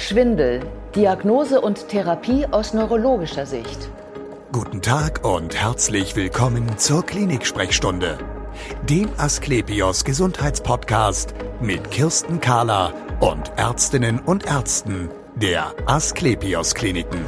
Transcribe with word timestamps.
Schwindel. 0.00 0.60
Diagnose 0.96 1.60
und 1.60 1.88
Therapie 1.88 2.46
aus 2.50 2.72
neurologischer 2.72 3.44
Sicht. 3.44 3.90
Guten 4.50 4.80
Tag 4.80 5.26
und 5.26 5.54
herzlich 5.54 6.16
willkommen 6.16 6.78
zur 6.78 7.04
Klinik-Sprechstunde, 7.04 8.16
dem 8.88 9.10
Asklepios 9.18 10.04
Gesundheitspodcast 10.04 11.34
mit 11.60 11.90
Kirsten 11.90 12.40
Kahler 12.40 12.94
und 13.20 13.52
Ärztinnen 13.56 14.20
und 14.20 14.46
Ärzten 14.46 15.10
der 15.36 15.74
Asklepios 15.84 16.74
Kliniken. 16.74 17.22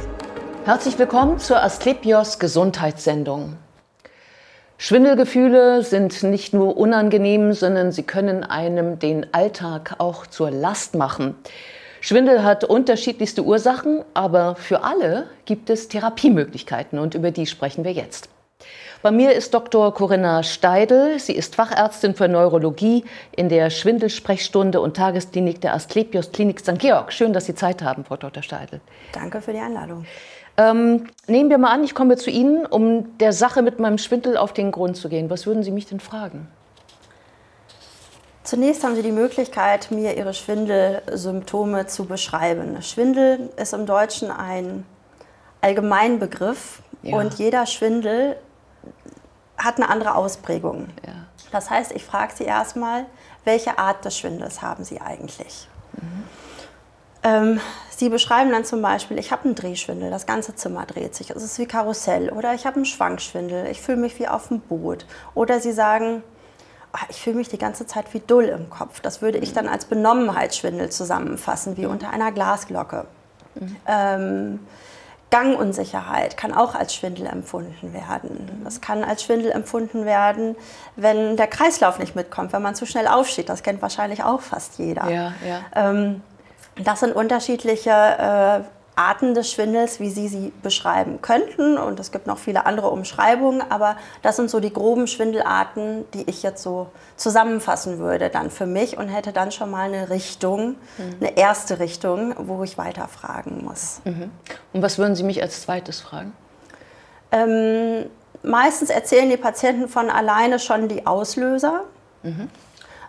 Herzlich 0.65 0.97
willkommen 0.97 1.37
zur 1.37 1.61
Asklepios 1.61 2.39
Gesundheitssendung. 2.39 3.57
Schwindelgefühle 4.79 5.83
sind 5.83 6.23
nicht 6.23 6.55
nur 6.55 6.75
unangenehm, 6.75 7.53
sondern 7.53 7.91
sie 7.91 8.03
können 8.03 8.43
einem 8.43 8.97
den 8.97 9.31
Alltag 9.31 9.95
auch 9.99 10.25
zur 10.25 10.49
Last 10.49 10.95
machen. 10.95 11.35
Schwindel 12.05 12.43
hat 12.43 12.65
unterschiedlichste 12.65 13.45
Ursachen, 13.45 14.03
aber 14.13 14.55
für 14.55 14.83
alle 14.83 15.27
gibt 15.45 15.69
es 15.69 15.87
Therapiemöglichkeiten 15.87 16.99
und 16.99 17.15
über 17.15 17.31
die 17.31 17.45
sprechen 17.45 17.85
wir 17.85 17.93
jetzt. 17.93 18.27
Bei 19.01 19.09
mir 19.09 19.31
ist 19.31 19.53
Dr. 19.53 19.93
Corinna 19.93 20.43
Steidel. 20.43 21.17
Sie 21.17 21.31
ist 21.31 21.55
Fachärztin 21.55 22.13
für 22.13 22.27
Neurologie 22.27 23.05
in 23.33 23.47
der 23.47 23.69
Schwindelsprechstunde 23.69 24.81
und 24.81 24.97
Tagesklinik 24.97 25.61
der 25.61 25.75
Asklepios 25.75 26.33
Klinik 26.33 26.59
St. 26.59 26.77
Georg. 26.77 27.13
Schön, 27.13 27.31
dass 27.31 27.45
Sie 27.45 27.55
Zeit 27.55 27.81
haben, 27.81 28.03
Frau 28.03 28.17
Dr. 28.17 28.43
Steidel. 28.43 28.81
Danke 29.13 29.39
für 29.39 29.53
die 29.53 29.59
Einladung. 29.59 30.05
Ähm, 30.57 31.05
nehmen 31.27 31.49
wir 31.49 31.57
mal 31.57 31.71
an, 31.71 31.85
ich 31.85 31.95
komme 31.95 32.17
zu 32.17 32.29
Ihnen, 32.29 32.65
um 32.65 33.17
der 33.19 33.31
Sache 33.31 33.61
mit 33.61 33.79
meinem 33.79 33.97
Schwindel 33.97 34.35
auf 34.35 34.51
den 34.51 34.73
Grund 34.73 34.97
zu 34.97 35.07
gehen. 35.07 35.29
Was 35.29 35.47
würden 35.47 35.63
Sie 35.63 35.71
mich 35.71 35.85
denn 35.85 36.01
fragen? 36.01 36.49
Zunächst 38.43 38.83
haben 38.83 38.95
Sie 38.95 39.01
die 39.01 39.13
Möglichkeit, 39.13 39.89
mir 39.91 40.17
Ihre 40.17 40.33
Schwindelsymptome 40.33 41.87
zu 41.87 42.05
beschreiben. 42.05 42.81
Schwindel 42.81 43.49
ist 43.55 43.73
im 43.73 43.85
Deutschen 43.85 44.31
ein 44.31 44.85
Allgemeinbegriff 45.61 46.81
ja. 47.03 47.15
und 47.15 47.35
jeder 47.35 47.65
Schwindel 47.65 48.35
hat 49.57 49.77
eine 49.77 49.89
andere 49.89 50.15
Ausprägung. 50.15 50.89
Ja. 51.05 51.13
Das 51.51 51.69
heißt, 51.69 51.93
ich 51.93 52.03
frage 52.03 52.33
Sie 52.35 52.43
erstmal, 52.43 53.05
welche 53.45 53.77
Art 53.77 54.03
des 54.03 54.17
Schwindels 54.17 54.61
haben 54.61 54.83
Sie 54.83 54.99
eigentlich? 54.99 55.69
Mhm. 55.93 56.23
Ähm, 57.23 57.61
Sie 57.89 58.09
beschreiben 58.09 58.51
dann 58.51 58.65
zum 58.65 58.81
Beispiel, 58.81 59.17
ich 59.17 59.31
habe 59.31 59.45
einen 59.45 59.55
Drehschwindel, 59.55 60.09
das 60.09 60.25
ganze 60.25 60.55
Zimmer 60.55 60.85
dreht 60.85 61.15
sich, 61.15 61.29
es 61.29 61.43
ist 61.43 61.57
wie 61.59 61.65
Karussell. 61.65 62.29
Oder 62.29 62.53
ich 62.53 62.65
habe 62.65 62.77
einen 62.77 62.85
Schwankschwindel, 62.85 63.67
ich 63.67 63.81
fühle 63.81 63.99
mich 63.99 64.19
wie 64.19 64.27
auf 64.27 64.49
dem 64.49 64.59
Boot. 64.59 65.05
Oder 65.33 65.61
Sie 65.61 65.71
sagen, 65.71 66.23
ich 67.09 67.21
fühle 67.21 67.37
mich 67.37 67.49
die 67.49 67.57
ganze 67.57 67.85
Zeit 67.87 68.13
wie 68.13 68.19
dull 68.19 68.45
im 68.45 68.69
Kopf. 68.69 68.99
Das 68.99 69.21
würde 69.21 69.39
ich 69.39 69.53
dann 69.53 69.67
als 69.67 69.85
Benommenheitsschwindel 69.85 70.89
zusammenfassen, 70.89 71.77
wie 71.77 71.85
unter 71.85 72.09
einer 72.09 72.31
Glasglocke. 72.31 73.05
Mhm. 73.55 73.75
Ähm, 73.87 74.59
Gangunsicherheit 75.31 76.37
kann 76.37 76.53
auch 76.53 76.75
als 76.75 76.93
Schwindel 76.93 77.25
empfunden 77.25 77.91
werden. 77.91 78.61
Das 78.63 78.81
kann 78.81 79.03
als 79.03 79.23
Schwindel 79.23 79.51
empfunden 79.51 80.05
werden, 80.05 80.55
wenn 80.95 81.37
der 81.37 81.47
Kreislauf 81.47 81.97
nicht 81.97 82.15
mitkommt, 82.15 82.53
wenn 82.53 82.61
man 82.61 82.75
zu 82.75 82.85
schnell 82.85 83.07
aufsteht. 83.07 83.49
Das 83.49 83.63
kennt 83.63 83.81
wahrscheinlich 83.81 84.23
auch 84.23 84.41
fast 84.41 84.77
jeder. 84.77 85.09
Ja, 85.09 85.33
ja. 85.43 85.61
Ähm, 85.75 86.21
das 86.83 86.99
sind 86.99 87.15
unterschiedliche 87.15 87.89
äh, 87.89 88.82
Arten 88.95 89.33
des 89.33 89.51
Schwindels, 89.51 89.99
wie 89.99 90.09
Sie 90.09 90.27
sie 90.27 90.53
beschreiben 90.61 91.21
könnten. 91.21 91.77
Und 91.77 91.99
es 91.99 92.11
gibt 92.11 92.27
noch 92.27 92.37
viele 92.37 92.65
andere 92.65 92.89
Umschreibungen, 92.89 93.63
aber 93.69 93.97
das 94.21 94.35
sind 94.35 94.49
so 94.49 94.59
die 94.59 94.71
groben 94.71 95.07
Schwindelarten, 95.07 96.05
die 96.13 96.29
ich 96.29 96.43
jetzt 96.43 96.63
so 96.63 96.87
zusammenfassen 97.17 97.99
würde 97.99 98.29
dann 98.29 98.49
für 98.49 98.65
mich 98.65 98.97
und 98.97 99.07
hätte 99.07 99.31
dann 99.31 99.51
schon 99.51 99.71
mal 99.71 99.91
eine 99.91 100.09
Richtung, 100.09 100.75
mhm. 100.97 101.15
eine 101.19 101.37
erste 101.37 101.79
Richtung, 101.79 102.35
wo 102.37 102.63
ich 102.63 102.77
weiterfragen 102.77 103.63
muss. 103.63 104.01
Mhm. 104.03 104.29
Und 104.73 104.81
was 104.81 104.97
würden 104.97 105.15
Sie 105.15 105.23
mich 105.23 105.41
als 105.41 105.61
zweites 105.61 106.01
fragen? 106.01 106.33
Ähm, 107.31 108.05
meistens 108.43 108.89
erzählen 108.89 109.29
die 109.29 109.37
Patienten 109.37 109.87
von 109.87 110.09
alleine 110.09 110.59
schon 110.59 110.87
die 110.87 111.07
Auslöser. 111.07 111.83
Mhm. 112.21 112.49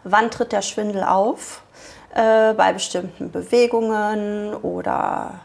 Wann 0.04 0.30
tritt 0.30 0.52
der 0.52 0.62
Schwindel 0.62 1.02
auf? 1.02 1.62
Äh, 2.14 2.54
bei 2.54 2.72
bestimmten 2.72 3.32
Bewegungen 3.32 4.54
oder 4.54 5.40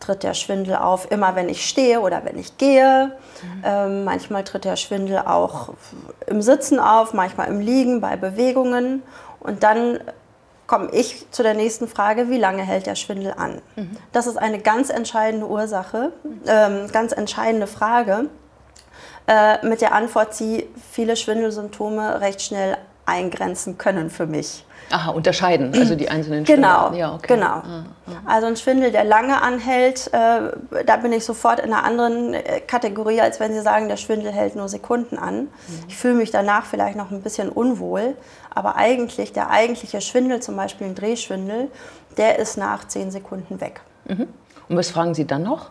tritt 0.00 0.22
der 0.22 0.34
Schwindel 0.34 0.76
auf, 0.76 1.10
immer 1.10 1.36
wenn 1.36 1.48
ich 1.48 1.68
stehe 1.68 2.00
oder 2.00 2.24
wenn 2.24 2.38
ich 2.38 2.58
gehe. 2.58 3.12
Mhm. 3.42 3.62
Ähm, 3.64 4.04
manchmal 4.04 4.44
tritt 4.44 4.64
der 4.64 4.76
Schwindel 4.76 5.18
auch 5.18 5.74
im 6.26 6.42
Sitzen 6.42 6.80
auf, 6.80 7.12
manchmal 7.12 7.48
im 7.48 7.60
Liegen 7.60 8.00
bei 8.00 8.16
Bewegungen. 8.16 9.02
Und 9.40 9.62
dann 9.62 10.00
komme 10.66 10.90
ich 10.92 11.30
zu 11.30 11.42
der 11.42 11.54
nächsten 11.54 11.88
Frage, 11.88 12.30
wie 12.30 12.38
lange 12.38 12.62
hält 12.62 12.86
der 12.86 12.94
Schwindel 12.94 13.34
an? 13.36 13.60
Mhm. 13.76 13.96
Das 14.12 14.26
ist 14.26 14.36
eine 14.36 14.60
ganz 14.60 14.88
entscheidende 14.88 15.46
Ursache, 15.46 16.12
ähm, 16.46 16.88
ganz 16.92 17.12
entscheidende 17.12 17.66
Frage, 17.66 18.26
äh, 19.26 19.66
mit 19.66 19.80
der 19.80 19.92
Antwort 19.92 20.34
Sie 20.34 20.68
viele 20.92 21.16
Schwindelsymptome 21.16 22.20
recht 22.20 22.40
schnell 22.40 22.76
eingrenzen 23.04 23.78
können 23.78 24.10
für 24.10 24.26
mich. 24.26 24.64
Aha, 24.92 25.10
unterscheiden, 25.12 25.72
also 25.72 25.94
die 25.94 26.08
einzelnen 26.08 26.44
Schwindel. 26.44 26.64
Genau, 26.64 26.92
ja, 26.94 27.14
okay. 27.14 27.34
genau. 27.34 27.46
Ah, 27.46 27.84
ah. 28.06 28.12
Also 28.26 28.48
ein 28.48 28.56
Schwindel, 28.56 28.90
der 28.90 29.04
lange 29.04 29.40
anhält, 29.40 30.10
äh, 30.12 30.50
da 30.84 30.96
bin 30.96 31.12
ich 31.12 31.24
sofort 31.24 31.60
in 31.60 31.72
einer 31.72 31.84
anderen 31.84 32.34
äh, 32.34 32.60
Kategorie, 32.60 33.20
als 33.20 33.38
wenn 33.38 33.52
Sie 33.52 33.60
sagen, 33.60 33.88
der 33.88 33.96
Schwindel 33.96 34.32
hält 34.32 34.56
nur 34.56 34.68
Sekunden 34.68 35.16
an. 35.16 35.42
Mhm. 35.42 35.48
Ich 35.86 35.96
fühle 35.96 36.14
mich 36.14 36.32
danach 36.32 36.64
vielleicht 36.66 36.96
noch 36.96 37.12
ein 37.12 37.22
bisschen 37.22 37.50
unwohl, 37.50 38.16
aber 38.52 38.74
eigentlich, 38.76 39.32
der 39.32 39.50
eigentliche 39.50 40.00
Schwindel, 40.00 40.40
zum 40.40 40.56
Beispiel 40.56 40.88
ein 40.88 40.96
Drehschwindel, 40.96 41.70
der 42.16 42.40
ist 42.40 42.56
nach 42.56 42.88
zehn 42.88 43.12
Sekunden 43.12 43.60
weg. 43.60 43.82
Mhm. 44.06 44.26
Und 44.68 44.76
was 44.76 44.90
fragen 44.90 45.14
Sie 45.14 45.26
dann 45.26 45.44
noch? 45.44 45.70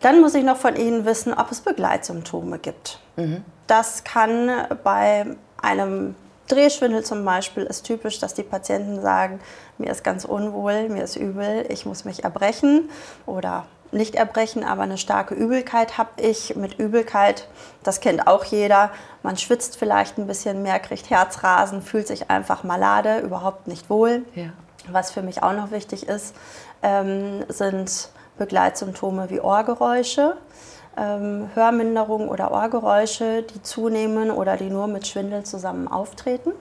Dann 0.00 0.20
muss 0.20 0.34
ich 0.34 0.44
noch 0.44 0.58
von 0.58 0.76
Ihnen 0.76 1.04
wissen, 1.04 1.34
ob 1.34 1.50
es 1.50 1.62
Begleitsymptome 1.62 2.58
gibt. 2.58 3.00
Mhm. 3.16 3.42
Das 3.66 4.04
kann 4.04 4.50
bei 4.84 5.26
einem 5.60 6.14
Drehschwindel 6.48 7.04
zum 7.04 7.24
Beispiel 7.24 7.62
ist 7.64 7.84
typisch, 7.84 8.18
dass 8.18 8.34
die 8.34 8.42
Patienten 8.42 9.00
sagen, 9.00 9.40
mir 9.78 9.90
ist 9.90 10.04
ganz 10.04 10.24
unwohl, 10.24 10.88
mir 10.88 11.04
ist 11.04 11.16
übel, 11.16 11.66
ich 11.68 11.86
muss 11.86 12.04
mich 12.04 12.24
erbrechen 12.24 12.90
oder 13.26 13.66
nicht 13.92 14.16
erbrechen, 14.16 14.64
aber 14.64 14.82
eine 14.82 14.98
starke 14.98 15.34
Übelkeit 15.34 15.96
habe 15.96 16.10
ich. 16.20 16.56
Mit 16.56 16.78
Übelkeit, 16.78 17.48
das 17.82 18.00
kennt 18.00 18.26
auch 18.26 18.44
jeder, 18.44 18.90
man 19.22 19.36
schwitzt 19.36 19.76
vielleicht 19.76 20.18
ein 20.18 20.26
bisschen 20.26 20.62
mehr, 20.62 20.78
kriegt 20.80 21.10
Herzrasen, 21.10 21.80
fühlt 21.80 22.08
sich 22.08 22.30
einfach 22.30 22.64
malade, 22.64 23.20
überhaupt 23.20 23.66
nicht 23.68 23.88
wohl. 23.88 24.24
Ja. 24.34 24.50
Was 24.88 25.10
für 25.12 25.22
mich 25.22 25.42
auch 25.42 25.54
noch 25.54 25.70
wichtig 25.70 26.08
ist, 26.08 26.34
ähm, 26.82 27.44
sind 27.48 28.10
Begleitsymptome 28.36 29.30
wie 29.30 29.40
Ohrgeräusche 29.40 30.36
ähm, 30.96 31.50
Hörminderung 31.54 32.28
oder 32.28 32.52
Ohrgeräusche, 32.52 33.42
die 33.42 33.62
zunehmen 33.62 34.30
oder 34.30 34.56
die 34.56 34.70
nur 34.70 34.86
mit 34.86 35.06
Schwindel 35.06 35.44
zusammen 35.44 35.88
auftreten. 35.88 36.52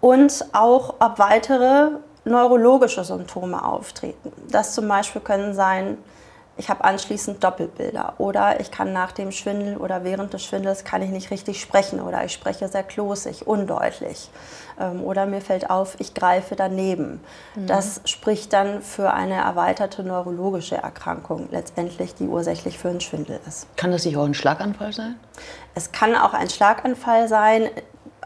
Und 0.00 0.46
auch, 0.52 0.94
ob 0.98 1.18
weitere 1.18 1.90
neurologische 2.24 3.04
Symptome 3.04 3.64
auftreten. 3.64 4.32
Das 4.50 4.74
zum 4.74 4.88
Beispiel 4.88 5.20
können 5.20 5.54
sein 5.54 5.98
ich 6.60 6.68
habe 6.68 6.84
anschließend 6.84 7.42
Doppelbilder 7.42 8.14
oder 8.18 8.60
ich 8.60 8.70
kann 8.70 8.92
nach 8.92 9.12
dem 9.12 9.32
Schwindel 9.32 9.78
oder 9.78 10.04
während 10.04 10.34
des 10.34 10.44
Schwindels 10.44 10.84
kann 10.84 11.00
ich 11.00 11.08
nicht 11.08 11.30
richtig 11.30 11.58
sprechen 11.58 12.00
oder 12.00 12.22
ich 12.22 12.34
spreche 12.34 12.68
sehr 12.68 12.82
klosig, 12.82 13.46
undeutlich 13.46 14.28
ähm, 14.78 15.02
oder 15.02 15.24
mir 15.24 15.40
fällt 15.40 15.70
auf, 15.70 15.96
ich 16.00 16.12
greife 16.12 16.56
daneben. 16.56 17.20
Mhm. 17.54 17.66
Das 17.66 18.02
spricht 18.04 18.52
dann 18.52 18.82
für 18.82 19.14
eine 19.14 19.36
erweiterte 19.36 20.02
neurologische 20.02 20.76
Erkrankung 20.76 21.48
letztendlich, 21.50 22.14
die 22.14 22.26
ursächlich 22.26 22.78
für 22.78 22.90
einen 22.90 23.00
Schwindel 23.00 23.40
ist. 23.48 23.66
Kann 23.78 23.90
das 23.90 24.04
nicht 24.04 24.18
auch 24.18 24.26
ein 24.26 24.34
Schlaganfall 24.34 24.92
sein? 24.92 25.14
Es 25.74 25.92
kann 25.92 26.14
auch 26.14 26.34
ein 26.34 26.50
Schlaganfall 26.50 27.26
sein 27.26 27.70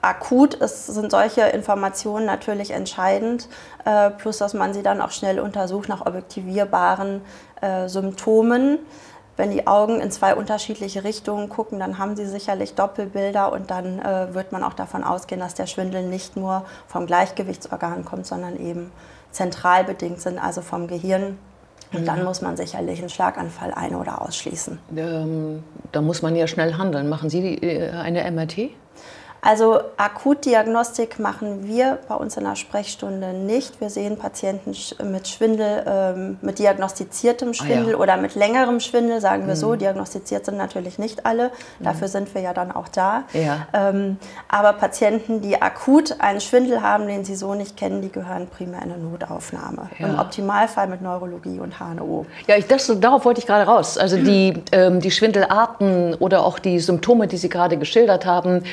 akut 0.05 0.55
ist, 0.55 0.87
sind 0.87 1.11
solche 1.11 1.43
Informationen 1.43 2.27
natürlich 2.27 2.71
entscheidend, 2.71 3.49
äh, 3.85 4.11
plus 4.11 4.39
dass 4.39 4.55
man 4.55 4.75
sie 4.75 4.83
dann 4.83 5.01
auch 5.01 5.11
schnell 5.11 5.41
untersucht 5.41 5.89
nach 5.89 6.07
objektivierbaren 6.07 7.23
äh, 7.61 7.89
Symptomen. 7.89 8.79
Wenn 9.37 9.51
die 9.51 9.67
Augen 9.67 10.01
in 10.01 10.13
zwei 10.13 10.37
unterschiedliche 10.37 11.03
Richtungen 11.03 11.49
gucken, 11.49 11.81
dann 11.81 11.99
haben 11.99 12.15
sie 12.15 12.27
sicherlich 12.27 12.75
Doppelbilder 12.75 13.53
und 13.53 13.71
dann 13.71 13.99
äh, 13.99 14.33
wird 14.33 14.53
man 14.53 14.63
auch 14.63 14.75
davon 14.75 15.03
ausgehen, 15.03 15.41
dass 15.41 15.55
der 15.55 15.67
Schwindel 15.67 16.05
nicht 16.05 16.37
nur 16.37 16.65
vom 16.87 17.07
Gleichgewichtsorgan 17.07 18.05
kommt, 18.05 18.27
sondern 18.27 18.57
eben 18.57 18.93
zentral 19.33 19.83
bedingt 19.83 20.21
sind, 20.21 20.39
also 20.39 20.61
vom 20.61 20.87
Gehirn. 20.87 21.37
Und 21.93 22.03
mhm. 22.03 22.07
dann 22.07 22.25
muss 22.25 22.43
man 22.43 22.57
sicherlich 22.57 23.01
einen 23.01 23.09
Schlaganfall 23.09 23.75
ein- 23.75 23.97
oder 23.97 24.23
ausschließen. 24.23 24.79
Ähm, 24.97 25.65
da 25.91 26.01
muss 26.01 26.23
man 26.23 26.37
ja 26.37 26.47
schnell 26.47 26.75
handeln. 26.75 27.09
Machen 27.09 27.29
Sie 27.29 27.41
die, 27.41 27.63
äh, 27.63 27.91
eine 27.91 28.31
MRT? 28.31 28.71
Also 29.45 29.79
Akutdiagnostik 29.99 31.19
machen 31.19 31.69
wir 31.69 31.99
bei 32.09 32.15
uns 32.15 32.39
in 32.39 32.45
der 32.45 32.57
Sprechstunde 32.57 33.35
nicht. 33.35 33.79
Wir 33.79 33.91
sehen 33.91 34.17
Patienten 34.17 34.75
mit 35.13 35.29
Schwindel, 35.29 35.85
ähm, 35.87 36.39
mit 36.41 36.59
diagnostiziertem 36.59 37.53
Schwindel 37.53 37.89
ah, 37.89 37.91
ja. 37.91 37.97
oder 37.99 38.17
mit 38.17 38.37
längerem 38.37 38.81
Schwindel, 38.81 39.21
sagen 39.21 39.47
wir 39.47 39.55
mhm. 39.55 39.59
so. 39.59 39.75
Diagnostiziert 39.75 40.47
sind 40.47 40.57
natürlich 40.57 40.99
nicht 40.99 41.27
alle. 41.27 41.51
Mhm. 41.79 41.85
Dafür 41.85 42.09
sind 42.09 42.35
wir 42.35 42.41
ja 42.41 42.55
dann 42.55 42.73
auch 42.73 42.89
da. 42.89 43.25
Ja. 43.35 43.69
Ähm, 43.75 44.17
aber 44.49 44.73
Patienten, 44.73 45.43
die 45.43 45.61
akut 45.61 46.21
einen 46.21 46.41
Schwindel 46.41 46.81
haben, 46.81 47.07
den 47.07 47.27
sie 47.27 47.35
so 47.35 47.53
nicht 47.53 47.77
kennen, 47.77 48.01
die 48.01 48.11
gehören 48.11 48.47
primär 48.47 48.83
in 48.83 48.93
eine 48.93 49.03
Notaufnahme. 49.03 49.91
Ja. 49.99 50.07
Im 50.07 50.19
Optimalfall 50.19 50.87
mit 50.87 51.03
Neurologie 51.03 51.61
und 51.61 51.79
HNO. 51.79 52.25
Ja, 52.47 52.57
ich, 52.57 52.67
das, 52.67 52.91
darauf 52.99 53.27
wollte 53.27 53.41
ich 53.41 53.47
gerade 53.47 53.71
raus. 53.71 53.99
Also 53.99 54.17
die, 54.17 54.55
ähm, 54.73 55.01
die 55.01 55.11
Schwindelarten 55.11 56.15
oder 56.15 56.47
auch 56.47 56.59
die 56.59 56.81
Symptome, 56.81 57.27
die 57.27 57.37
Sie 57.37 57.51
gerade 57.51 57.77
geschildert 57.77 58.25
haben, 58.25 58.65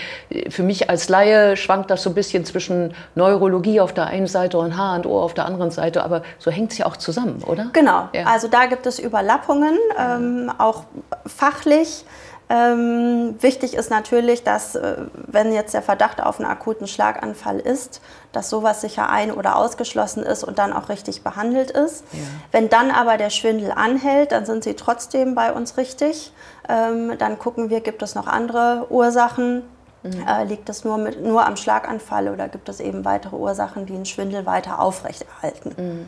für 0.50 0.61
mich 0.64 0.90
als 0.90 1.10
Laie 1.10 1.58
schwankt 1.58 1.90
das 1.92 2.04
so 2.04 2.10
ein 2.10 2.14
bisschen 2.14 2.46
zwischen 2.46 2.94
Neurologie 3.16 3.80
auf 3.80 3.94
der 3.94 4.08
einen 4.08 4.28
Seite 4.28 4.58
und 4.58 4.78
HO 4.78 5.22
auf 5.22 5.34
der 5.34 5.46
anderen 5.46 5.72
Seite, 5.72 6.04
aber 6.04 6.24
so 6.40 6.52
hängt 6.52 6.72
es 6.72 6.78
ja 6.78 6.86
auch 6.86 6.98
zusammen, 6.98 7.44
oder? 7.46 7.70
Genau, 7.74 8.10
ja. 8.14 8.26
also 8.26 8.48
da 8.48 8.66
gibt 8.66 8.86
es 8.86 9.00
Überlappungen, 9.00 9.78
ähm, 9.98 10.52
auch 10.58 10.84
fachlich. 11.26 12.06
Ähm, 12.52 13.36
wichtig 13.40 13.76
ist 13.76 13.90
natürlich, 13.90 14.44
dass 14.44 14.76
äh, 14.76 14.98
wenn 15.16 15.54
jetzt 15.54 15.74
der 15.74 15.82
Verdacht 15.82 16.22
auf 16.22 16.38
einen 16.38 16.50
akuten 16.50 16.86
Schlaganfall 16.86 17.60
ist, 17.62 18.02
dass 18.34 18.50
sowas 18.50 18.82
sicher 18.82 19.10
ein- 19.10 19.32
oder 19.32 19.56
ausgeschlossen 19.56 20.24
ist 20.24 20.44
und 20.44 20.60
dann 20.60 20.74
auch 20.74 20.90
richtig 20.90 21.24
behandelt 21.24 21.72
ist. 21.72 22.04
Ja. 22.12 22.20
Wenn 22.52 22.68
dann 22.68 22.92
aber 22.92 23.16
der 23.16 23.30
Schwindel 23.30 23.72
anhält, 23.72 24.34
dann 24.34 24.46
sind 24.46 24.66
sie 24.66 24.74
trotzdem 24.74 25.34
bei 25.34 25.54
uns 25.54 25.78
richtig. 25.78 26.34
Ähm, 26.68 27.18
dann 27.18 27.40
gucken 27.40 27.70
wir, 27.70 27.80
gibt 27.80 28.02
es 28.02 28.16
noch 28.16 28.28
andere 28.28 28.88
Ursachen, 28.90 29.64
Mhm. 30.04 30.26
Äh, 30.28 30.44
liegt 30.46 30.70
es 30.70 30.84
nur, 30.84 30.98
mit, 30.98 31.24
nur 31.24 31.46
am 31.46 31.56
Schlaganfall 31.56 32.30
oder 32.30 32.48
gibt 32.48 32.70
es 32.70 32.80
eben 32.80 33.06
weitere 33.06 33.36
Ursachen, 33.36 33.86
die 33.86 33.94
den 33.94 34.06
Schwindel 34.06 34.46
weiter 34.46 34.80
aufrechterhalten? 34.80 35.76
Mhm. 35.78 36.08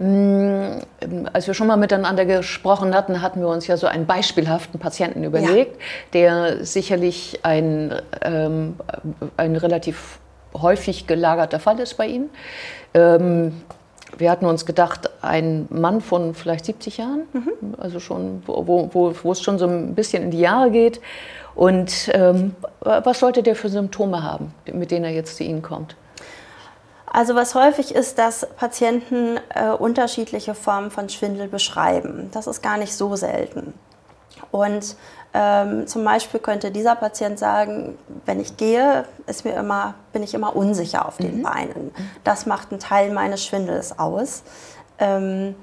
Mm, 0.00 0.80
als 1.32 1.48
wir 1.48 1.54
schon 1.54 1.66
mal 1.66 1.76
miteinander 1.76 2.24
gesprochen 2.24 2.94
hatten, 2.94 3.20
hatten 3.20 3.40
wir 3.40 3.48
uns 3.48 3.66
ja 3.66 3.76
so 3.76 3.88
einen 3.88 4.06
beispielhaften 4.06 4.78
Patienten 4.78 5.24
überlegt, 5.24 5.76
ja. 5.76 5.82
der 6.12 6.64
sicherlich 6.64 7.40
ein, 7.42 7.92
ähm, 8.22 8.76
ein 9.36 9.56
relativ 9.56 10.20
häufig 10.54 11.06
gelagerter 11.08 11.58
Fall 11.58 11.80
ist 11.80 11.96
bei 11.96 12.06
Ihnen. 12.06 12.30
Ähm, 12.94 13.60
wir 14.16 14.30
hatten 14.30 14.46
uns 14.46 14.66
gedacht, 14.66 15.10
ein 15.20 15.66
Mann 15.68 16.00
von 16.00 16.32
vielleicht 16.34 16.64
70 16.64 16.98
Jahren, 16.98 17.22
mhm. 17.32 17.74
also 17.76 17.98
schon, 17.98 18.42
wo, 18.46 18.88
wo, 18.92 19.14
wo 19.22 19.32
es 19.32 19.42
schon 19.42 19.58
so 19.58 19.66
ein 19.66 19.94
bisschen 19.94 20.22
in 20.22 20.30
die 20.30 20.40
Jahre 20.40 20.70
geht 20.70 21.00
und 21.58 22.08
ähm, 22.12 22.54
was 22.78 23.18
sollte 23.18 23.42
der 23.42 23.56
für 23.56 23.68
Symptome 23.68 24.22
haben, 24.22 24.54
mit 24.72 24.92
denen 24.92 25.06
er 25.06 25.10
jetzt 25.10 25.36
zu 25.36 25.42
Ihnen 25.42 25.60
kommt? 25.60 25.96
Also 27.04 27.34
was 27.34 27.56
häufig 27.56 27.92
ist, 27.92 28.16
dass 28.16 28.46
Patienten 28.56 29.40
äh, 29.56 29.70
unterschiedliche 29.70 30.54
Formen 30.54 30.92
von 30.92 31.08
Schwindel 31.08 31.48
beschreiben. 31.48 32.30
Das 32.32 32.46
ist 32.46 32.62
gar 32.62 32.78
nicht 32.78 32.94
so 32.94 33.16
selten. 33.16 33.74
Und 34.52 34.94
ähm, 35.34 35.88
zum 35.88 36.04
Beispiel 36.04 36.38
könnte 36.38 36.70
dieser 36.70 36.94
Patient 36.94 37.40
sagen, 37.40 37.98
wenn 38.24 38.38
ich 38.38 38.56
gehe, 38.56 39.04
ist 39.26 39.44
mir 39.44 39.56
immer, 39.56 39.94
bin 40.12 40.22
ich 40.22 40.34
immer 40.34 40.54
unsicher 40.54 41.08
auf 41.08 41.16
den 41.16 41.38
mhm. 41.38 41.42
Beinen. 41.42 41.90
Das 42.22 42.46
macht 42.46 42.70
einen 42.70 42.78
Teil 42.78 43.10
meines 43.10 43.44
Schwindels 43.44 43.98
aus. 43.98 44.44
Ähm, 45.00 45.56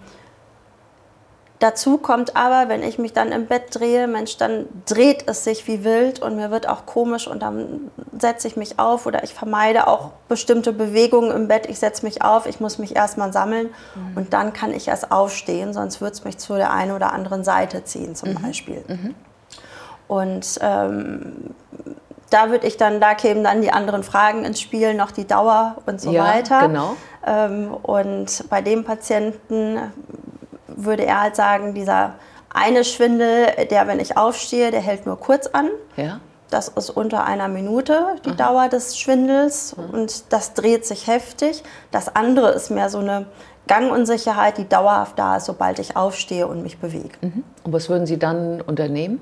Dazu 1.59 1.97
kommt 1.97 2.35
aber, 2.35 2.67
wenn 2.67 2.83
ich 2.83 2.97
mich 2.97 3.13
dann 3.13 3.31
im 3.31 3.45
Bett 3.45 3.73
drehe, 3.73 4.07
Mensch, 4.07 4.35
dann 4.35 4.67
dreht 4.85 5.23
es 5.27 5.45
sich 5.45 5.67
wie 5.67 5.85
wild 5.85 6.19
und 6.19 6.35
mir 6.35 6.51
wird 6.51 6.67
auch 6.67 6.85
komisch 6.85 7.27
und 7.27 7.41
dann 7.41 7.91
setze 8.19 8.47
ich 8.47 8.57
mich 8.57 8.77
auf 8.77 9.05
oder 9.05 9.23
ich 9.23 9.33
vermeide 9.33 9.87
auch 9.87 10.11
bestimmte 10.27 10.73
Bewegungen 10.73 11.31
im 11.31 11.47
Bett. 11.47 11.67
Ich 11.67 11.79
setze 11.79 12.05
mich 12.05 12.21
auf, 12.21 12.45
ich 12.45 12.59
muss 12.59 12.77
mich 12.77 12.95
erstmal 12.95 13.31
sammeln 13.31 13.69
mhm. 13.95 14.17
und 14.17 14.33
dann 14.33 14.51
kann 14.51 14.73
ich 14.73 14.89
erst 14.89 15.13
aufstehen, 15.13 15.71
sonst 15.71 16.01
wird 16.01 16.13
es 16.13 16.25
mich 16.25 16.37
zu 16.37 16.55
der 16.55 16.71
einen 16.71 16.91
oder 16.91 17.13
anderen 17.13 17.45
Seite 17.45 17.85
ziehen 17.85 18.15
zum 18.15 18.31
mhm. 18.31 18.41
Beispiel. 18.41 18.83
Mhm. 18.87 19.15
Und 20.07 20.59
ähm, 20.61 21.55
da 22.29 22.49
würde 22.49 22.67
ich 22.67 22.75
dann, 22.75 22.99
da 22.99 23.13
kämen 23.13 23.43
dann 23.43 23.61
die 23.61 23.71
anderen 23.71 24.03
Fragen 24.03 24.43
ins 24.43 24.59
Spiel, 24.59 24.93
noch 24.93 25.11
die 25.11 25.25
Dauer 25.25 25.77
und 25.85 26.01
so 26.01 26.11
ja, 26.11 26.25
weiter. 26.25 26.67
Genau. 26.67 26.97
Ähm, 27.25 27.73
und 27.73 28.43
bei 28.49 28.61
dem 28.61 28.83
Patienten 28.83 29.79
würde 30.75 31.05
er 31.05 31.21
halt 31.21 31.35
sagen, 31.35 31.73
dieser 31.73 32.15
eine 32.53 32.83
Schwindel, 32.83 33.47
der, 33.69 33.87
wenn 33.87 33.99
ich 33.99 34.17
aufstehe, 34.17 34.71
der 34.71 34.81
hält 34.81 35.05
nur 35.05 35.19
kurz 35.19 35.47
an. 35.47 35.69
Ja. 35.97 36.19
Das 36.49 36.69
ist 36.69 36.89
unter 36.89 37.25
einer 37.25 37.47
Minute 37.47 38.15
die 38.23 38.29
Aha. 38.29 38.35
Dauer 38.35 38.69
des 38.69 38.97
Schwindels 38.97 39.75
Aha. 39.77 39.87
und 39.91 40.31
das 40.31 40.53
dreht 40.53 40.85
sich 40.85 41.07
heftig. 41.07 41.63
Das 41.91 42.15
andere 42.15 42.51
ist 42.51 42.69
mehr 42.69 42.89
so 42.89 42.99
eine 42.99 43.25
Gangunsicherheit, 43.67 44.57
die 44.57 44.69
dauerhaft 44.69 45.17
da 45.17 45.37
ist, 45.37 45.45
sobald 45.45 45.79
ich 45.79 45.97
aufstehe 45.97 46.47
und 46.47 46.61
mich 46.61 46.77
bewege. 46.77 47.17
Mhm. 47.21 47.43
Und 47.63 47.73
was 47.73 47.89
würden 47.89 48.05
Sie 48.05 48.19
dann 48.19 48.61
unternehmen? 48.61 49.19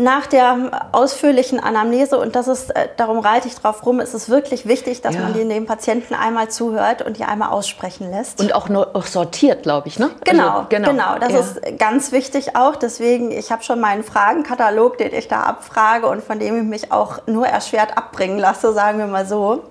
Nach 0.00 0.26
der 0.26 0.88
ausführlichen 0.92 1.60
Anamnese, 1.60 2.18
und 2.18 2.34
das 2.34 2.48
ist, 2.48 2.70
äh, 2.70 2.88
darum 2.96 3.18
reite 3.18 3.48
ich 3.48 3.54
drauf 3.54 3.84
rum, 3.84 4.00
ist 4.00 4.14
es 4.14 4.30
wirklich 4.30 4.66
wichtig, 4.66 5.02
dass 5.02 5.14
ja. 5.14 5.20
man 5.20 5.34
den, 5.34 5.66
Patienten 5.66 6.14
einmal 6.14 6.48
zuhört 6.48 7.02
und 7.02 7.18
die 7.18 7.24
einmal 7.24 7.50
aussprechen 7.50 8.10
lässt. 8.10 8.40
Und 8.40 8.54
auch, 8.54 8.68
nur, 8.68 8.96
auch 8.96 9.06
sortiert, 9.06 9.62
glaube 9.62 9.88
ich, 9.88 9.98
ne? 9.98 10.10
Genau, 10.24 10.48
also, 10.48 10.66
genau, 10.70 10.90
genau. 10.90 11.18
Das 11.18 11.32
ja. 11.32 11.40
ist 11.40 11.78
ganz 11.78 12.12
wichtig 12.12 12.56
auch. 12.56 12.76
Deswegen, 12.76 13.30
ich 13.30 13.52
habe 13.52 13.62
schon 13.62 13.78
meinen 13.78 14.02
Fragenkatalog, 14.02 14.96
den 14.96 15.12
ich 15.12 15.28
da 15.28 15.42
abfrage 15.42 16.06
und 16.06 16.24
von 16.24 16.38
dem 16.38 16.56
ich 16.56 16.64
mich 16.64 16.92
auch 16.92 17.26
nur 17.26 17.46
erschwert 17.46 17.96
abbringen 17.98 18.38
lasse, 18.38 18.72
sagen 18.72 18.98
wir 18.98 19.06
mal 19.06 19.26
so, 19.26 19.64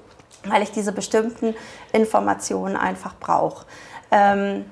weil 0.45 0.61
ich 0.61 0.71
diese 0.71 0.91
bestimmten 0.91 1.55
Informationen 1.91 2.77
einfach 2.77 3.15
brauche. 3.19 3.65
Ähm, 4.11 4.65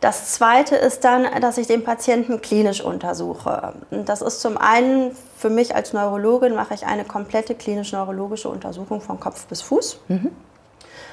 das 0.00 0.32
Zweite 0.32 0.76
ist 0.76 1.04
dann, 1.04 1.26
dass 1.40 1.58
ich 1.58 1.66
den 1.66 1.84
Patienten 1.84 2.40
klinisch 2.40 2.80
untersuche. 2.80 3.74
Das 3.90 4.22
ist 4.22 4.40
zum 4.40 4.56
einen 4.56 5.14
für 5.36 5.50
mich 5.50 5.74
als 5.74 5.92
Neurologin 5.92 6.54
mache 6.54 6.74
ich 6.74 6.86
eine 6.86 7.04
komplette 7.04 7.54
klinisch-neurologische 7.54 8.48
Untersuchung 8.48 9.00
von 9.00 9.18
Kopf 9.18 9.46
bis 9.46 9.62
Fuß. 9.62 10.00
Mhm. 10.08 10.30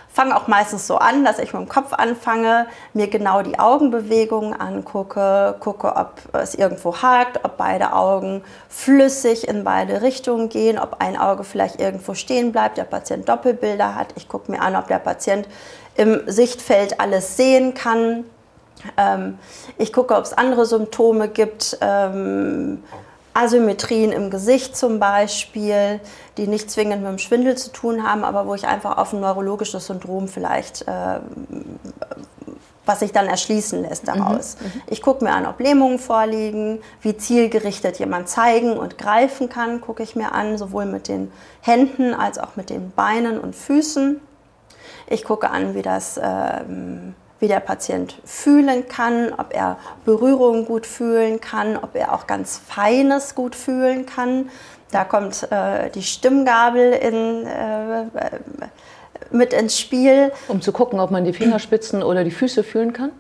Fange 0.10 0.36
auch 0.36 0.48
meistens 0.48 0.88
so 0.88 0.98
an, 0.98 1.24
dass 1.24 1.38
ich 1.38 1.54
mit 1.54 1.62
dem 1.62 1.70
Kopf 1.70 1.94
anfange, 1.94 2.66
mir 2.94 3.08
genau 3.08 3.42
die 3.44 3.60
Augenbewegungen 3.60 4.60
angucke, 4.60 5.56
gucke, 5.60 5.96
ob 5.96 6.14
es 6.34 6.56
irgendwo 6.56 7.02
hakt, 7.02 7.46
ob 7.46 7.58
beide 7.58 7.94
Augen 7.94 8.44
flüssig 8.68 9.48
in 9.48 9.64
beide 9.64 10.02
Richtungen 10.02 10.50
gehen, 10.50 10.80
ob 10.80 10.98
ein 11.00 11.18
Auge 11.18 11.44
vielleicht 11.44 11.80
irgendwo 11.80 12.16
stehen 12.16 12.52
bleibt, 12.52 12.78
der 12.78 12.86
Patient 12.86 13.30
Doppelbilder 13.30 13.96
hat. 13.96 14.08
Ich 14.16 14.28
gucke 14.28 14.52
mir 14.52 14.62
an, 14.62 14.76
ob 14.76 14.88
der 14.88 15.00
Patient 15.00 15.48
im 15.96 16.22
Sichtfeld 16.26 17.00
alles 17.00 17.38
sehen 17.38 17.74
kann. 17.76 18.26
Ähm, 18.98 19.40
ich 19.78 19.92
gucke, 19.94 20.16
ob 20.16 20.24
es 20.24 20.34
andere 20.34 20.66
Symptome 20.66 21.28
gibt, 21.28 21.78
ähm, 21.82 22.84
Asymmetrien 23.38 24.12
im 24.12 24.32
Gesicht 24.32 24.76
zum 24.76 25.00
Beispiel, 25.00 26.00
die 26.38 26.48
nicht 26.48 26.72
zwingend 26.72 27.04
mit 27.04 27.12
dem 27.12 27.20
Schwindel 27.20 27.56
zu 27.56 27.72
tun 27.72 28.02
haben, 28.04 28.24
aber 28.24 28.48
wo 28.48 28.56
ich 28.56 28.66
einfach 28.66 28.98
auf 28.98 29.14
ein 29.14 29.20
neurologisches 29.20 29.86
Syndrom 29.86 30.28
vielleicht, 30.28 30.88
äh, 30.88 31.20
was 32.84 33.02
sich 33.02 33.12
dann 33.12 33.28
erschließen 33.28 33.84
lässt 33.84 34.08
daraus. 34.08 34.58
Mhm, 34.60 34.66
mhm. 34.66 34.82
ich 34.88 35.04
gucke 35.04 35.24
mir 35.24 35.34
an, 35.34 35.46
ob 35.46 35.60
Lähmungen 35.60 36.00
vorliegen, 36.00 36.80
wie 37.02 37.16
zielgerichtet 37.16 38.00
jemand 38.00 38.28
zeigen 38.28 38.76
und 38.76 38.98
greifen 38.98 39.50
kann, 39.50 39.82
gucke 39.82 40.02
ich 40.02 40.16
mir 40.16 40.32
an, 40.32 40.58
sowohl 40.58 40.86
mit 40.86 41.08
den 41.08 41.32
Händen 41.62 42.16
als 42.16 42.40
auch 42.40 42.56
mit 42.56 42.72
den 42.72 42.92
Beinen 42.92 43.40
und 43.40 43.56
Füßen. 43.56 44.20
Ich 45.10 45.24
gucke 45.24 45.52
an, 45.52 45.76
wie 45.76 45.84
das 45.84 46.20
ähm, 46.22 47.14
wie 47.40 47.48
der 47.48 47.60
Patient 47.60 48.16
fühlen 48.26 48.88
kann, 48.88 49.34
ob 49.38 49.54
er 49.54 49.78
Berührungen 50.06 50.66
gut 50.66 50.86
fühlen 50.86 51.40
kann, 51.40 51.78
ob 51.78 51.96
er 51.96 52.14
auch 52.14 52.28
ganz 52.28 52.60
Feines 52.66 53.36
gut 53.36 53.56
fühlen 53.56 54.06
kann. 54.06 54.50
Da 54.92 55.04
kommt 55.04 55.48
äh, 55.52 55.90
die 55.90 56.04
Stimmgabel 56.04 56.94
in, 56.94 57.46
äh, 57.46 58.06
mit 59.32 59.54
ins 59.54 59.80
Spiel. 59.80 60.32
Um 60.48 60.62
zu 60.62 60.72
gucken, 60.72 61.00
ob 61.00 61.12
man 61.12 61.26
die 61.26 61.34
Fingerspitzen 61.34 62.04
oder 62.04 62.24
die 62.24 62.32
Füße 62.32 62.64
fühlen 62.64 62.94
kann? 62.94 63.12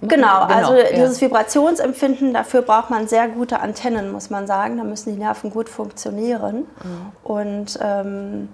Genau, 0.00 0.46
genau 0.46 0.54
also 0.54 0.74
ja. 0.74 0.90
dieses 0.94 1.20
Vibrationsempfinden, 1.20 2.34
dafür 2.34 2.62
braucht 2.62 2.90
man 2.90 3.08
sehr 3.08 3.28
gute 3.28 3.60
Antennen, 3.60 4.12
muss 4.12 4.28
man 4.28 4.46
sagen. 4.46 4.76
Da 4.76 4.84
müssen 4.84 5.14
die 5.14 5.18
Nerven 5.18 5.50
gut 5.50 5.68
funktionieren. 5.68 6.66
Mhm. 6.82 7.12
Und 7.22 7.78
ähm, 7.82 8.48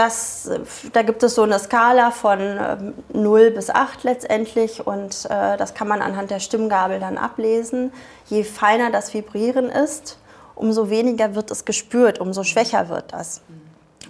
das, 0.00 0.50
da 0.94 1.02
gibt 1.02 1.22
es 1.22 1.34
so 1.34 1.42
eine 1.42 1.58
Skala 1.58 2.10
von 2.10 2.94
0 3.12 3.40
ähm, 3.40 3.54
bis 3.54 3.68
8 3.68 4.02
letztendlich 4.04 4.86
und 4.86 5.26
äh, 5.26 5.58
das 5.58 5.74
kann 5.74 5.88
man 5.88 6.00
anhand 6.00 6.30
der 6.30 6.40
Stimmgabel 6.40 7.00
dann 7.00 7.18
ablesen. 7.18 7.92
Je 8.26 8.42
feiner 8.42 8.90
das 8.90 9.12
Vibrieren 9.12 9.68
ist, 9.68 10.18
umso 10.54 10.88
weniger 10.88 11.34
wird 11.34 11.50
es 11.50 11.66
gespürt, 11.66 12.18
umso 12.18 12.44
schwächer 12.44 12.88
wird 12.88 13.12
das. 13.12 13.42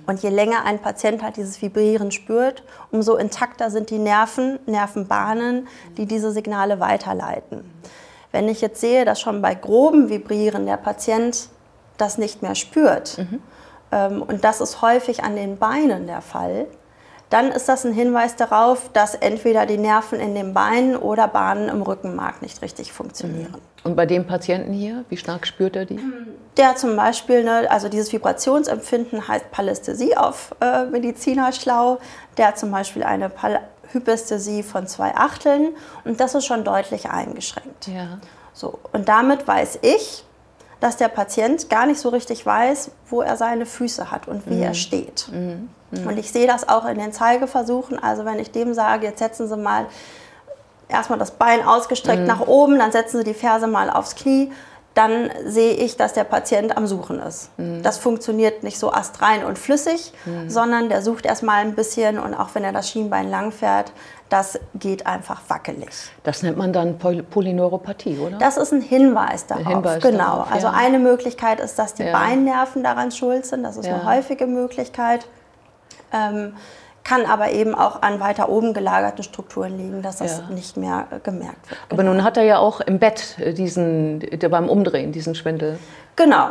Und 0.06 0.22
je 0.22 0.30
länger 0.30 0.64
ein 0.64 0.78
Patient 0.78 1.24
halt 1.24 1.36
dieses 1.36 1.60
Vibrieren 1.60 2.12
spürt, 2.12 2.62
umso 2.92 3.16
intakter 3.16 3.70
sind 3.72 3.90
die 3.90 3.98
Nerven, 3.98 4.60
Nervenbahnen, 4.66 5.66
die 5.96 6.06
diese 6.06 6.30
Signale 6.30 6.78
weiterleiten. 6.78 7.68
Wenn 8.30 8.48
ich 8.48 8.60
jetzt 8.60 8.80
sehe, 8.80 9.04
dass 9.04 9.20
schon 9.20 9.42
bei 9.42 9.56
grobem 9.56 10.08
Vibrieren 10.08 10.66
der 10.66 10.76
Patient 10.76 11.48
das 11.98 12.16
nicht 12.16 12.42
mehr 12.42 12.54
spürt, 12.54 13.18
mhm 13.18 13.42
und 13.90 14.44
das 14.44 14.60
ist 14.60 14.82
häufig 14.82 15.24
an 15.24 15.36
den 15.36 15.58
Beinen 15.58 16.06
der 16.06 16.20
Fall, 16.20 16.66
dann 17.30 17.52
ist 17.52 17.68
das 17.68 17.84
ein 17.84 17.92
Hinweis 17.92 18.34
darauf, 18.34 18.90
dass 18.92 19.14
entweder 19.14 19.64
die 19.64 19.78
Nerven 19.78 20.18
in 20.18 20.34
den 20.34 20.52
Beinen 20.52 20.96
oder 20.96 21.28
Bahnen 21.28 21.68
im 21.68 21.80
Rückenmark 21.82 22.42
nicht 22.42 22.60
richtig 22.60 22.92
funktionieren. 22.92 23.52
Mhm. 23.52 23.60
Und 23.84 23.96
bei 23.96 24.04
dem 24.04 24.26
Patienten 24.26 24.72
hier, 24.72 25.04
wie 25.08 25.16
stark 25.16 25.46
spürt 25.46 25.76
er 25.76 25.86
die? 25.86 25.98
Der 26.56 26.74
zum 26.74 26.96
Beispiel, 26.96 27.44
ne, 27.44 27.70
also 27.70 27.88
dieses 27.88 28.12
Vibrationsempfinden 28.12 29.26
heißt 29.28 29.50
Palästhesie 29.52 30.16
auf 30.16 30.54
äh, 30.60 30.84
Medizinerschlau. 30.86 31.98
Der 32.36 32.48
hat 32.48 32.58
zum 32.58 32.72
Beispiel 32.72 33.04
eine 33.04 33.30
Pal 33.30 33.60
Hypästhesie 33.92 34.62
von 34.62 34.86
zwei 34.86 35.14
Achteln 35.16 35.74
und 36.04 36.20
das 36.20 36.34
ist 36.36 36.46
schon 36.46 36.62
deutlich 36.62 37.10
eingeschränkt. 37.10 37.88
Ja. 37.88 38.18
So, 38.52 38.78
und 38.92 39.08
damit 39.08 39.48
weiß 39.48 39.80
ich, 39.82 40.24
dass 40.80 40.96
der 40.96 41.08
Patient 41.08 41.68
gar 41.68 41.86
nicht 41.86 42.00
so 42.00 42.08
richtig 42.08 42.44
weiß, 42.44 42.90
wo 43.08 43.20
er 43.20 43.36
seine 43.36 43.66
Füße 43.66 44.10
hat 44.10 44.28
und 44.28 44.48
wie 44.48 44.54
mhm. 44.54 44.62
er 44.62 44.74
steht. 44.74 45.28
Mhm. 45.30 45.68
Und 45.92 46.18
ich 46.18 46.32
sehe 46.32 46.46
das 46.46 46.68
auch 46.68 46.86
in 46.86 46.98
den 46.98 47.12
Zeigeversuchen. 47.12 47.98
Also 48.02 48.24
wenn 48.24 48.38
ich 48.38 48.50
dem 48.50 48.74
sage, 48.74 49.06
jetzt 49.06 49.18
setzen 49.18 49.48
Sie 49.48 49.56
mal 49.56 49.86
erstmal 50.88 51.18
das 51.18 51.32
Bein 51.32 51.64
ausgestreckt 51.64 52.22
mhm. 52.22 52.26
nach 52.26 52.40
oben, 52.40 52.78
dann 52.78 52.92
setzen 52.92 53.18
Sie 53.18 53.24
die 53.24 53.34
Ferse 53.34 53.66
mal 53.66 53.90
aufs 53.90 54.14
Knie, 54.14 54.52
dann 54.94 55.30
sehe 55.46 55.74
ich, 55.74 55.96
dass 55.96 56.14
der 56.14 56.24
Patient 56.24 56.76
am 56.76 56.86
Suchen 56.86 57.20
ist. 57.20 57.56
Mhm. 57.58 57.82
Das 57.82 57.98
funktioniert 57.98 58.64
nicht 58.64 58.78
so 58.78 58.92
astrein 58.92 59.44
und 59.44 59.58
flüssig, 59.58 60.12
mhm. 60.24 60.50
sondern 60.50 60.88
der 60.88 61.02
sucht 61.02 61.26
erstmal 61.26 61.60
ein 61.62 61.74
bisschen 61.74 62.18
und 62.18 62.34
auch 62.34 62.54
wenn 62.54 62.64
er 62.64 62.72
das 62.72 62.90
Schienbein 62.90 63.30
lang 63.30 63.52
fährt, 63.52 63.92
das 64.28 64.58
geht 64.74 65.06
einfach 65.06 65.42
wackelig. 65.48 65.90
Das 66.22 66.42
nennt 66.42 66.56
man 66.56 66.72
dann 66.72 66.98
Polyneuropathie, 66.98 68.18
oder? 68.18 68.38
Das 68.38 68.56
ist 68.56 68.72
ein 68.72 68.80
Hinweis 68.80 69.46
darauf. 69.46 69.66
Ein 69.66 69.72
Hinweis 69.74 70.02
genau. 70.02 70.18
Darauf, 70.18 70.52
also 70.52 70.66
ja. 70.66 70.72
Also 70.72 70.86
eine 70.86 70.98
Möglichkeit 70.98 71.60
ist, 71.60 71.78
dass 71.78 71.94
die 71.94 72.04
ja. 72.04 72.12
Beinnerven 72.12 72.82
daran 72.82 73.10
schuld 73.10 73.46
sind. 73.46 73.62
Das 73.64 73.76
ist 73.76 73.86
ja. 73.86 73.94
eine 73.94 74.04
häufige 74.04 74.46
Möglichkeit. 74.46 75.26
Ähm, 76.12 76.54
kann 77.04 77.26
aber 77.26 77.50
eben 77.50 77.74
auch 77.74 78.02
an 78.02 78.20
weiter 78.20 78.48
oben 78.48 78.74
gelagerten 78.74 79.24
Strukturen 79.24 79.76
liegen, 79.76 80.02
dass 80.02 80.18
das 80.18 80.38
ja. 80.38 80.54
nicht 80.54 80.76
mehr 80.76 81.06
äh, 81.10 81.20
gemerkt 81.20 81.70
wird. 81.70 81.80
Aber 81.88 82.02
genau. 82.02 82.14
nun 82.14 82.24
hat 82.24 82.36
er 82.36 82.44
ja 82.44 82.58
auch 82.58 82.80
im 82.80 82.98
Bett 82.98 83.36
äh, 83.38 83.52
diesen, 83.52 84.20
beim 84.50 84.68
Umdrehen 84.68 85.12
diesen 85.12 85.34
Schwindel. 85.34 85.78
Genau. 86.16 86.50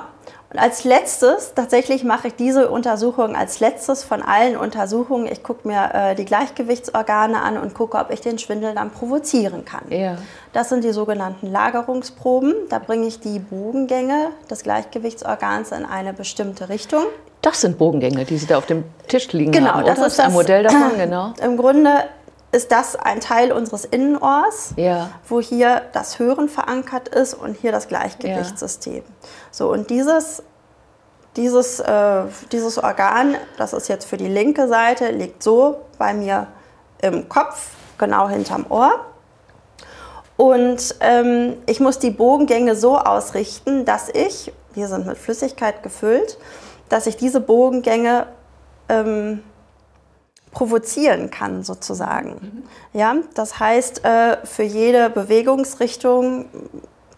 Und 0.52 0.58
als 0.58 0.84
letztes, 0.84 1.54
tatsächlich 1.54 2.04
mache 2.04 2.30
ich 2.30 2.36
diese 2.36 2.70
Untersuchung 2.70 3.36
als 3.36 3.60
letztes 3.60 4.04
von 4.04 4.24
allen 4.24 4.58
Untersuchungen. 4.58 5.28
Ich 5.32 5.44
gucke 5.44 5.68
mir 5.68 5.92
äh, 5.94 6.16
die 6.16 6.26
Gleichgewichtsorgane 6.26 7.40
an 7.40 7.58
und 7.58 7.76
gucke, 7.76 7.98
ob 8.00 8.10
ich 8.10 8.22
den 8.22 8.40
Schwindel 8.40 8.74
dann 8.74 8.90
provozieren 8.90 9.64
kann. 9.64 9.84
Ja. 9.90 10.18
Das 10.52 10.70
sind 10.70 10.84
die 10.84 10.92
sogenannten 10.92 11.52
Lagerungsproben. 11.52 12.56
Da 12.70 12.80
bringe 12.80 13.06
ich 13.06 13.20
die 13.20 13.38
Bogengänge 13.38 14.30
des 14.50 14.64
Gleichgewichtsorgans 14.64 15.72
in 15.72 15.86
eine 15.86 16.14
bestimmte 16.14 16.70
Richtung. 16.70 17.04
Das 17.42 17.62
sind 17.62 17.78
Bogengänge, 17.78 18.26
die 18.26 18.38
Sie 18.38 18.48
da 18.48 18.58
auf 18.58 18.66
dem 18.66 18.84
Tisch 19.08 19.32
liegen 19.32 19.52
genau, 19.52 19.70
haben. 19.70 19.84
Genau, 19.86 19.96
das 19.96 20.14
ist 20.14 20.20
ein 20.20 20.34
Modell 20.34 20.64
davon, 20.64 20.92
genau. 20.98 21.34
Im 21.42 21.58
Grunde 21.58 21.92
ist 22.52 22.72
das 22.72 22.96
ein 22.96 23.20
Teil 23.20 23.52
unseres 23.52 23.86
Innenohrs, 23.86 24.74
ja. 24.76 25.12
wo 25.28 25.40
hier 25.40 25.84
das 25.94 26.18
Hören 26.20 26.50
verankert 26.50 27.10
ist 27.10 27.34
und 27.36 27.54
hier 27.54 27.72
das 27.72 27.88
Gleichgewichtssystem. 27.88 28.96
Ja. 28.96 29.30
So, 29.52 29.72
und 29.72 29.90
dieses, 29.90 30.42
dieses, 31.36 31.80
äh, 31.80 32.24
dieses 32.52 32.78
Organ, 32.78 33.36
das 33.58 33.74
ist 33.74 33.88
jetzt 33.88 34.06
für 34.06 34.18
die 34.18 34.28
linke 34.28 34.68
Seite, 34.68 35.12
liegt 35.12 35.44
so 35.44 35.82
bei 35.98 36.14
mir 36.14 36.48
im 37.02 37.30
Kopf, 37.30 37.70
genau 37.98 38.30
hinterm 38.30 38.66
Ohr. 38.70 39.06
Und 40.38 40.96
ähm, 41.02 41.58
ich 41.66 41.80
muss 41.80 42.00
die 42.00 42.12
Bogengänge 42.12 42.76
so 42.76 42.98
ausrichten, 42.98 43.86
dass 43.86 44.10
ich, 44.10 44.54
die 44.76 44.86
sind 44.86 45.06
mit 45.06 45.18
Flüssigkeit 45.18 45.84
gefüllt, 45.84 46.38
dass 46.88 47.08
ich 47.08 47.18
diese 47.18 47.42
Bogengänge 47.42 48.26
ähm, 48.88 49.44
provozieren 50.52 51.30
kann, 51.30 51.64
sozusagen. 51.64 52.64
Mhm. 52.94 53.00
Ja, 53.00 53.16
das 53.36 53.60
heißt, 53.60 54.04
äh, 54.04 54.38
für 54.46 54.64
jede 54.64 55.10
Bewegungsrichtung 55.10 56.46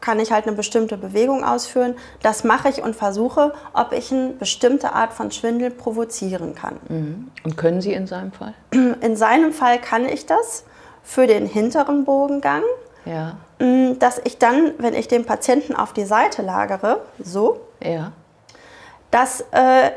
kann 0.02 0.20
ich 0.20 0.32
halt 0.32 0.48
eine 0.48 0.56
bestimmte 0.56 0.98
Bewegung 0.98 1.44
ausführen. 1.44 1.96
Das 2.24 2.44
mache 2.44 2.70
ich 2.70 2.82
und 2.82 2.96
versuche, 2.96 3.54
ob 3.74 3.94
ich 3.94 4.12
eine 4.12 4.30
bestimmte 4.30 4.94
Art 4.94 5.14
von 5.14 5.32
Schwindel 5.32 5.70
provozieren 5.70 6.56
kann. 6.56 6.78
Mhm. 6.90 7.32
Und 7.44 7.56
können 7.56 7.82
Sie 7.82 7.94
in 7.94 8.08
seinem 8.08 8.32
Fall? 8.32 8.54
In 8.72 9.16
seinem 9.16 9.54
Fall 9.54 9.80
kann 9.80 10.06
ich 10.06 10.26
das 10.26 10.64
für 11.04 11.28
den 11.28 11.46
hinteren 11.46 12.04
Bogengang. 12.04 12.64
Ja. 13.06 13.38
Mm, 13.60 13.98
dass 14.00 14.22
ich 14.24 14.38
dann, 14.38 14.74
wenn 14.78 14.94
ich 14.94 15.08
den 15.08 15.26
Patienten 15.26 15.76
auf 15.76 15.94
die 15.94 16.06
Seite 16.06 16.42
lagere, 16.42 17.02
so, 17.20 17.62
ja 17.84 18.12
dass, 19.12 19.42
äh, 19.52 19.92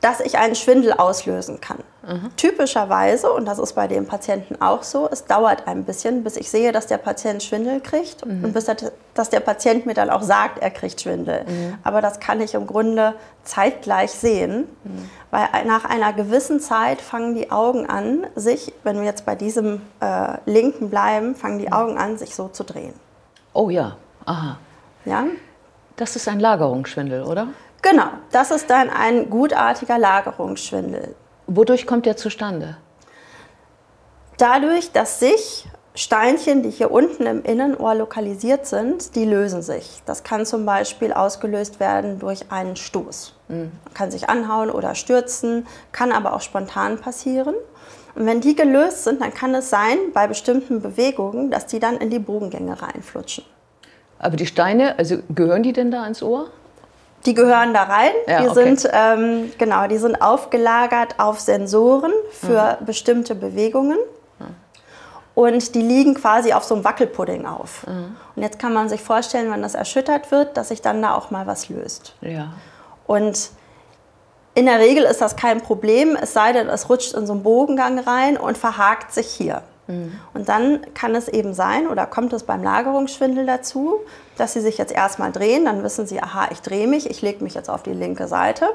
dass 0.00 0.20
ich 0.20 0.38
einen 0.38 0.54
Schwindel 0.54 0.92
auslösen 0.92 1.60
kann. 1.60 1.78
Mhm. 2.06 2.36
Typischerweise, 2.36 3.32
und 3.32 3.46
das 3.46 3.58
ist 3.58 3.74
bei 3.74 3.88
dem 3.88 4.06
Patienten 4.06 4.60
auch 4.60 4.82
so, 4.82 5.08
es 5.10 5.24
dauert 5.24 5.66
ein 5.66 5.84
bisschen, 5.84 6.22
bis 6.22 6.36
ich 6.36 6.50
sehe, 6.50 6.70
dass 6.70 6.86
der 6.86 6.98
Patient 6.98 7.42
Schwindel 7.42 7.80
kriegt 7.80 8.24
mhm. 8.24 8.44
und 8.44 8.52
bis 8.52 8.66
der, 8.66 8.76
dass 9.14 9.30
der 9.30 9.40
Patient 9.40 9.86
mir 9.86 9.94
dann 9.94 10.10
auch 10.10 10.22
sagt, 10.22 10.58
er 10.58 10.70
kriegt 10.70 11.00
Schwindel. 11.00 11.44
Mhm. 11.44 11.78
Aber 11.82 12.02
das 12.02 12.20
kann 12.20 12.40
ich 12.40 12.54
im 12.54 12.66
Grunde 12.66 13.14
zeitgleich 13.42 14.12
sehen, 14.12 14.68
weil 15.30 15.48
nach 15.66 15.84
einer 15.84 16.12
gewissen 16.12 16.60
Zeit 16.60 17.00
fangen 17.00 17.34
die 17.34 17.50
Augen 17.50 17.86
an, 17.86 18.26
sich, 18.34 18.72
wenn 18.84 18.96
wir 18.96 19.04
jetzt 19.04 19.26
bei 19.26 19.34
diesem 19.34 19.82
äh, 20.00 20.38
linken 20.46 20.90
bleiben, 20.90 21.34
fangen 21.34 21.58
die. 21.58 21.66
Augen 21.72 21.98
an, 21.98 22.16
sich 22.16 22.34
so 22.34 22.48
zu 22.48 22.62
drehen. 22.62 22.94
Oh 23.52 23.70
ja, 23.70 23.96
aha. 24.24 24.58
Ja? 25.04 25.24
Das 25.96 26.14
ist 26.14 26.28
ein 26.28 26.38
Lagerungsschwindel, 26.38 27.24
oder? 27.24 27.48
Genau, 27.88 28.08
das 28.32 28.50
ist 28.50 28.68
dann 28.68 28.90
ein 28.90 29.30
gutartiger 29.30 29.96
Lagerungsschwindel. 29.96 31.14
Wodurch 31.46 31.86
kommt 31.86 32.04
der 32.04 32.16
zustande? 32.16 32.78
Dadurch, 34.38 34.90
dass 34.90 35.20
sich 35.20 35.68
Steinchen, 35.94 36.64
die 36.64 36.70
hier 36.70 36.90
unten 36.90 37.26
im 37.26 37.44
Innenohr 37.44 37.94
lokalisiert 37.94 38.66
sind, 38.66 39.14
die 39.14 39.24
lösen 39.24 39.62
sich. 39.62 40.02
Das 40.04 40.24
kann 40.24 40.44
zum 40.44 40.66
Beispiel 40.66 41.12
ausgelöst 41.12 41.78
werden 41.78 42.18
durch 42.18 42.50
einen 42.50 42.74
Stoß. 42.74 43.34
Mhm. 43.46 43.70
Man 43.84 43.94
kann 43.94 44.10
sich 44.10 44.28
anhauen 44.28 44.70
oder 44.70 44.96
stürzen, 44.96 45.64
kann 45.92 46.10
aber 46.10 46.34
auch 46.34 46.40
spontan 46.40 46.98
passieren. 46.98 47.54
Und 48.16 48.26
wenn 48.26 48.40
die 48.40 48.56
gelöst 48.56 49.04
sind, 49.04 49.22
dann 49.22 49.32
kann 49.32 49.54
es 49.54 49.70
sein, 49.70 49.96
bei 50.12 50.26
bestimmten 50.26 50.82
Bewegungen, 50.82 51.52
dass 51.52 51.66
die 51.66 51.78
dann 51.78 51.98
in 51.98 52.10
die 52.10 52.18
Bogengänge 52.18 52.82
reinflutschen. 52.82 53.44
Aber 54.18 54.36
die 54.36 54.46
Steine, 54.46 54.98
also 54.98 55.18
gehören 55.32 55.62
die 55.62 55.72
denn 55.72 55.92
da 55.92 56.04
ins 56.04 56.20
Ohr? 56.20 56.48
Die 57.24 57.34
gehören 57.34 57.74
da 57.74 57.84
rein. 57.84 58.12
Ja, 58.26 58.42
die 58.42 58.48
okay. 58.48 58.64
sind 58.76 58.90
ähm, 58.92 59.52
genau, 59.58 59.86
die 59.88 59.98
sind 59.98 60.20
aufgelagert 60.20 61.18
auf 61.18 61.40
Sensoren 61.40 62.12
für 62.30 62.78
mhm. 62.80 62.86
bestimmte 62.86 63.34
Bewegungen. 63.34 63.98
Mhm. 64.38 64.54
Und 65.34 65.74
die 65.74 65.82
liegen 65.82 66.14
quasi 66.14 66.52
auf 66.52 66.64
so 66.64 66.74
einem 66.74 66.84
Wackelpudding 66.84 67.46
auf. 67.46 67.86
Mhm. 67.86 68.16
Und 68.34 68.42
jetzt 68.42 68.58
kann 68.58 68.72
man 68.72 68.88
sich 68.88 69.00
vorstellen, 69.00 69.50
wenn 69.50 69.62
das 69.62 69.74
erschüttert 69.74 70.30
wird, 70.30 70.56
dass 70.56 70.68
sich 70.68 70.82
dann 70.82 71.02
da 71.02 71.14
auch 71.14 71.30
mal 71.30 71.46
was 71.46 71.68
löst. 71.68 72.14
Ja. 72.20 72.52
Und 73.06 73.50
in 74.54 74.64
der 74.64 74.78
Regel 74.78 75.04
ist 75.04 75.20
das 75.20 75.36
kein 75.36 75.60
Problem, 75.60 76.16
es 76.20 76.32
sei 76.32 76.52
denn, 76.52 76.68
es 76.68 76.88
rutscht 76.88 77.12
in 77.12 77.26
so 77.26 77.34
einen 77.34 77.42
Bogengang 77.42 77.98
rein 77.98 78.38
und 78.38 78.56
verhakt 78.56 79.12
sich 79.12 79.26
hier. 79.26 79.62
Mhm. 79.86 80.12
Und 80.34 80.48
dann 80.48 80.80
kann 80.94 81.14
es 81.14 81.28
eben 81.28 81.54
sein, 81.54 81.88
oder 81.88 82.06
kommt 82.06 82.32
es 82.32 82.42
beim 82.42 82.62
Lagerungsschwindel 82.62 83.46
dazu, 83.46 84.00
dass 84.36 84.52
Sie 84.52 84.60
sich 84.60 84.78
jetzt 84.78 84.92
erstmal 84.92 85.32
drehen, 85.32 85.64
dann 85.64 85.82
wissen 85.82 86.06
Sie, 86.06 86.22
aha, 86.22 86.48
ich 86.50 86.60
drehe 86.60 86.86
mich, 86.86 87.08
ich 87.10 87.22
lege 87.22 87.42
mich 87.42 87.54
jetzt 87.54 87.70
auf 87.70 87.82
die 87.82 87.92
linke 87.92 88.28
Seite. 88.28 88.68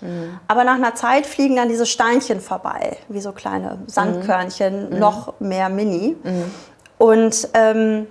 Mhm. 0.00 0.38
Aber 0.48 0.64
nach 0.64 0.74
einer 0.74 0.94
Zeit 0.94 1.26
fliegen 1.26 1.56
dann 1.56 1.68
diese 1.68 1.86
Steinchen 1.86 2.40
vorbei, 2.40 2.96
wie 3.08 3.20
so 3.20 3.32
kleine 3.32 3.78
Sandkörnchen, 3.86 4.90
mhm. 4.90 4.98
noch 4.98 5.40
mehr 5.40 5.68
Mini. 5.68 6.16
Mhm. 6.22 6.50
Und 6.98 7.48
ähm, 7.54 8.06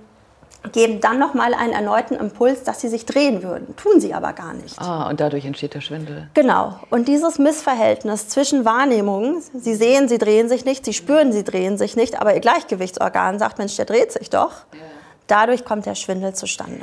geben 0.72 1.00
dann 1.00 1.18
nochmal 1.18 1.54
einen 1.54 1.72
erneuten 1.72 2.14
Impuls, 2.14 2.62
dass 2.62 2.80
sie 2.80 2.88
sich 2.88 3.06
drehen 3.06 3.42
würden. 3.42 3.76
Tun 3.76 4.00
sie 4.00 4.14
aber 4.14 4.32
gar 4.32 4.54
nicht. 4.54 4.80
Ah, 4.80 5.08
und 5.08 5.20
dadurch 5.20 5.44
entsteht 5.44 5.74
der 5.74 5.80
Schwindel. 5.80 6.28
Genau. 6.34 6.78
Und 6.90 7.08
dieses 7.08 7.38
Missverhältnis 7.38 8.28
zwischen 8.28 8.64
Wahrnehmungen, 8.64 9.42
sie 9.54 9.74
sehen, 9.74 10.08
sie 10.08 10.18
drehen 10.18 10.48
sich 10.48 10.64
nicht, 10.64 10.84
sie 10.84 10.92
spüren, 10.92 11.32
sie 11.32 11.44
drehen 11.44 11.78
sich 11.78 11.96
nicht, 11.96 12.20
aber 12.20 12.34
ihr 12.34 12.40
Gleichgewichtsorgan 12.40 13.38
sagt, 13.38 13.58
Mensch, 13.58 13.76
der 13.76 13.84
dreht 13.84 14.12
sich 14.12 14.30
doch. 14.30 14.52
Dadurch 15.26 15.64
kommt 15.64 15.86
der 15.86 15.94
Schwindel 15.94 16.34
zustande. 16.34 16.82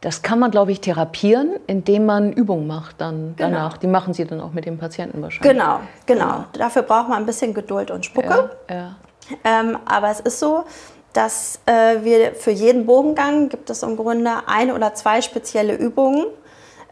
Das 0.00 0.20
kann 0.20 0.38
man, 0.38 0.50
glaube 0.50 0.70
ich, 0.70 0.82
therapieren, 0.82 1.58
indem 1.66 2.04
man 2.04 2.30
Übungen 2.32 2.66
macht 2.66 3.00
dann 3.00 3.34
genau. 3.36 3.50
danach. 3.50 3.78
Die 3.78 3.86
machen 3.86 4.12
Sie 4.12 4.26
dann 4.26 4.38
auch 4.40 4.52
mit 4.52 4.66
dem 4.66 4.76
Patienten 4.76 5.22
wahrscheinlich. 5.22 5.50
Genau, 5.50 5.80
genau. 6.04 6.24
Ja. 6.24 6.48
Dafür 6.52 6.82
braucht 6.82 7.08
man 7.08 7.22
ein 7.22 7.26
bisschen 7.26 7.54
Geduld 7.54 7.90
und 7.90 8.04
Spucke. 8.04 8.50
Ja, 8.68 8.74
ja. 8.74 8.96
Ähm, 9.44 9.78
aber 9.86 10.10
es 10.10 10.20
ist 10.20 10.38
so, 10.38 10.64
dass 11.14 11.60
äh, 11.66 12.02
wir 12.02 12.34
für 12.34 12.50
jeden 12.50 12.84
Bogengang 12.86 13.48
gibt 13.48 13.70
es 13.70 13.82
im 13.82 13.96
Grunde 13.96 14.30
ein 14.46 14.70
oder 14.70 14.94
zwei 14.94 15.22
spezielle 15.22 15.74
Übungen, 15.74 16.26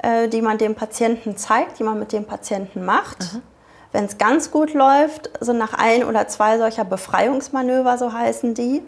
äh, 0.01 0.29
die 0.29 0.41
man 0.41 0.57
dem 0.59 0.75
Patienten 0.75 1.37
zeigt, 1.37 1.79
die 1.79 1.83
man 1.83 1.99
mit 1.99 2.13
dem 2.13 2.25
Patienten 2.25 2.85
macht. 2.85 3.35
Mhm. 3.35 3.43
Wenn 3.91 4.05
es 4.05 4.17
ganz 4.17 4.51
gut 4.51 4.73
läuft, 4.73 5.31
sind 5.41 5.59
nach 5.59 5.75
ein 5.75 6.05
oder 6.05 6.27
zwei 6.29 6.57
solcher 6.57 6.85
Befreiungsmanöver, 6.85 7.99
so 7.99 8.13
heißen 8.13 8.55
die, 8.55 8.81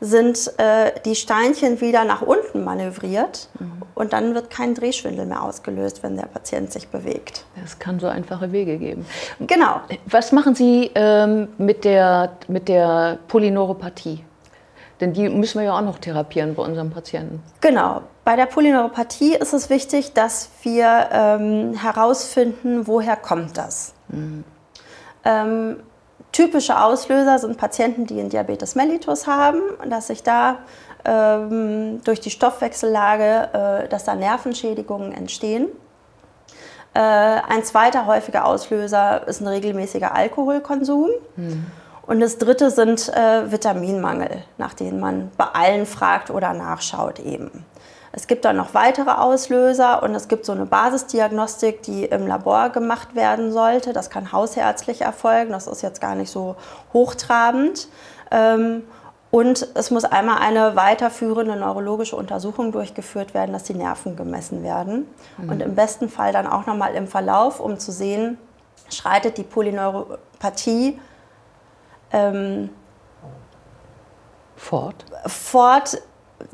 sind 0.00 0.52
äh, 0.58 0.92
die 1.04 1.14
Steinchen 1.14 1.80
wieder 1.80 2.04
nach 2.04 2.20
unten 2.20 2.62
manövriert 2.62 3.48
mhm. 3.58 3.82
und 3.94 4.12
dann 4.12 4.34
wird 4.34 4.50
kein 4.50 4.74
Drehschwindel 4.74 5.24
mehr 5.24 5.42
ausgelöst, 5.42 6.02
wenn 6.02 6.16
der 6.16 6.26
Patient 6.26 6.70
sich 6.70 6.88
bewegt. 6.88 7.46
Es 7.64 7.78
kann 7.78 7.98
so 7.98 8.06
einfache 8.06 8.52
Wege 8.52 8.76
geben. 8.76 9.06
Genau. 9.40 9.80
Was 10.06 10.30
machen 10.30 10.54
Sie 10.54 10.90
ähm, 10.94 11.48
mit, 11.56 11.84
der, 11.84 12.36
mit 12.48 12.68
der 12.68 13.18
Polyneuropathie? 13.28 14.24
Denn 15.00 15.12
die 15.12 15.28
müssen 15.28 15.58
wir 15.58 15.66
ja 15.66 15.76
auch 15.76 15.82
noch 15.82 15.98
therapieren 15.98 16.54
bei 16.54 16.62
unseren 16.62 16.90
Patienten. 16.90 17.42
Genau. 17.60 18.02
Bei 18.24 18.36
der 18.36 18.46
Polyneuropathie 18.46 19.34
ist 19.34 19.52
es 19.52 19.68
wichtig, 19.68 20.12
dass 20.12 20.48
wir 20.62 21.08
ähm, 21.12 21.74
herausfinden, 21.74 22.86
woher 22.86 23.16
kommt 23.16 23.58
das. 23.58 23.92
Mhm. 24.08 24.44
Ähm, 25.24 25.76
typische 26.32 26.80
Auslöser 26.80 27.38
sind 27.38 27.56
Patienten, 27.58 28.06
die 28.06 28.20
einen 28.20 28.30
Diabetes 28.30 28.74
mellitus 28.74 29.26
haben, 29.26 29.60
dass 29.88 30.06
sich 30.06 30.22
da 30.22 30.58
ähm, 31.04 32.00
durch 32.04 32.20
die 32.20 32.30
Stoffwechsellage, 32.30 33.84
äh, 33.84 33.88
dass 33.88 34.04
da 34.04 34.14
Nervenschädigungen 34.14 35.12
entstehen. 35.12 35.68
Äh, 36.94 37.00
ein 37.00 37.64
zweiter 37.64 38.06
häufiger 38.06 38.44
Auslöser 38.44 39.26
ist 39.26 39.40
ein 39.40 39.48
regelmäßiger 39.48 40.14
Alkoholkonsum. 40.14 41.10
Mhm. 41.36 41.66
Und 42.06 42.20
das 42.20 42.38
dritte 42.38 42.70
sind 42.70 43.08
äh, 43.08 43.50
Vitaminmangel, 43.50 44.42
nach 44.58 44.74
denen 44.74 45.00
man 45.00 45.30
bei 45.36 45.46
allen 45.46 45.86
fragt 45.86 46.30
oder 46.30 46.52
nachschaut 46.52 47.18
eben. 47.18 47.64
Es 48.12 48.28
gibt 48.28 48.44
dann 48.44 48.56
noch 48.56 48.74
weitere 48.74 49.10
Auslöser 49.10 50.02
und 50.02 50.14
es 50.14 50.28
gibt 50.28 50.44
so 50.44 50.52
eine 50.52 50.66
Basisdiagnostik, 50.66 51.82
die 51.82 52.04
im 52.04 52.28
Labor 52.28 52.70
gemacht 52.70 53.16
werden 53.16 53.52
sollte. 53.52 53.92
Das 53.92 54.08
kann 54.08 54.30
hausärztlich 54.30 55.00
erfolgen, 55.00 55.50
das 55.50 55.66
ist 55.66 55.82
jetzt 55.82 56.00
gar 56.00 56.14
nicht 56.14 56.30
so 56.30 56.54
hochtrabend. 56.92 57.88
Ähm, 58.30 58.84
und 59.32 59.66
es 59.74 59.90
muss 59.90 60.04
einmal 60.04 60.38
eine 60.38 60.76
weiterführende 60.76 61.56
neurologische 61.56 62.14
Untersuchung 62.14 62.70
durchgeführt 62.70 63.34
werden, 63.34 63.52
dass 63.52 63.64
die 63.64 63.74
Nerven 63.74 64.14
gemessen 64.14 64.62
werden. 64.62 65.08
Mhm. 65.38 65.48
Und 65.48 65.60
im 65.60 65.74
besten 65.74 66.08
Fall 66.08 66.32
dann 66.32 66.46
auch 66.46 66.66
nochmal 66.66 66.94
im 66.94 67.08
Verlauf, 67.08 67.58
um 67.58 67.80
zu 67.80 67.90
sehen, 67.90 68.38
schreitet 68.90 69.38
die 69.38 69.42
Polyneuropathie 69.42 71.00
ähm, 72.14 72.70
fort. 74.56 75.04
fort 75.26 75.98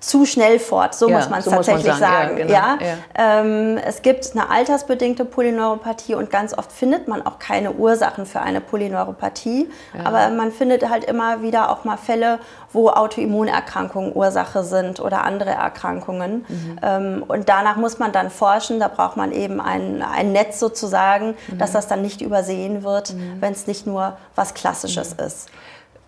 zu 0.01 0.27
schnell 0.27 0.59
fort, 0.59 0.95
so 0.95 1.09
ja, 1.09 1.17
muss 1.17 1.29
man 1.29 1.41
es 1.41 1.45
so 1.45 1.51
tatsächlich 1.51 1.95
sagen. 1.95 2.37
sagen. 2.37 2.39
Ja, 2.39 2.45
genau. 2.45 2.53
ja? 2.53 2.79
ja. 2.81 3.41
Ähm, 3.41 3.79
es 3.79 4.03
gibt 4.03 4.31
eine 4.33 4.51
altersbedingte 4.51 5.25
Polyneuropathie 5.25 6.15
und 6.15 6.31
ganz 6.31 6.57
oft 6.57 6.73
findet 6.73 7.09
man 7.09 7.25
auch 7.27 7.39
keine 7.39 7.73
Ursachen 7.73 8.27
für 8.27 8.41
eine 8.41 8.61
Polyneuropathie. 8.61 9.71
Aber 10.05 10.31
man 10.31 10.53
findet 10.53 10.89
halt 10.89 11.05
immer 11.05 11.43
wieder 11.43 11.71
auch 11.71 11.85
mal 11.85 11.97
Fälle, 11.97 12.39
wo 12.73 12.89
Autoimmunerkrankungen 12.91 14.15
Ursache 14.15 14.65
sind 14.65 15.01
oder 15.01 15.25
andere 15.25 15.51
Erkrankungen. 15.51 16.45
Mhm. 16.49 16.79
Ähm, 16.83 17.25
und 17.27 17.49
danach 17.49 17.77
muss 17.77 17.99
man 17.99 18.13
dann 18.13 18.31
forschen. 18.31 18.81
Da 18.81 18.89
braucht 18.89 19.17
man 19.17 19.33
eben 19.33 19.61
ein, 19.61 20.03
ein 20.03 20.33
Netz 20.33 20.61
sozusagen, 20.61 21.35
mhm. 21.49 21.59
dass 21.59 21.73
das 21.73 21.89
dann 21.89 22.03
nicht 22.03 22.21
übersehen 22.21 22.83
wird, 22.83 23.15
mhm. 23.15 23.41
wenn 23.41 23.53
es 23.53 23.67
nicht 23.67 23.87
nur 23.87 24.17
was 24.35 24.55
Klassisches 24.55 25.17
mhm. 25.17 25.27
ist. 25.27 25.49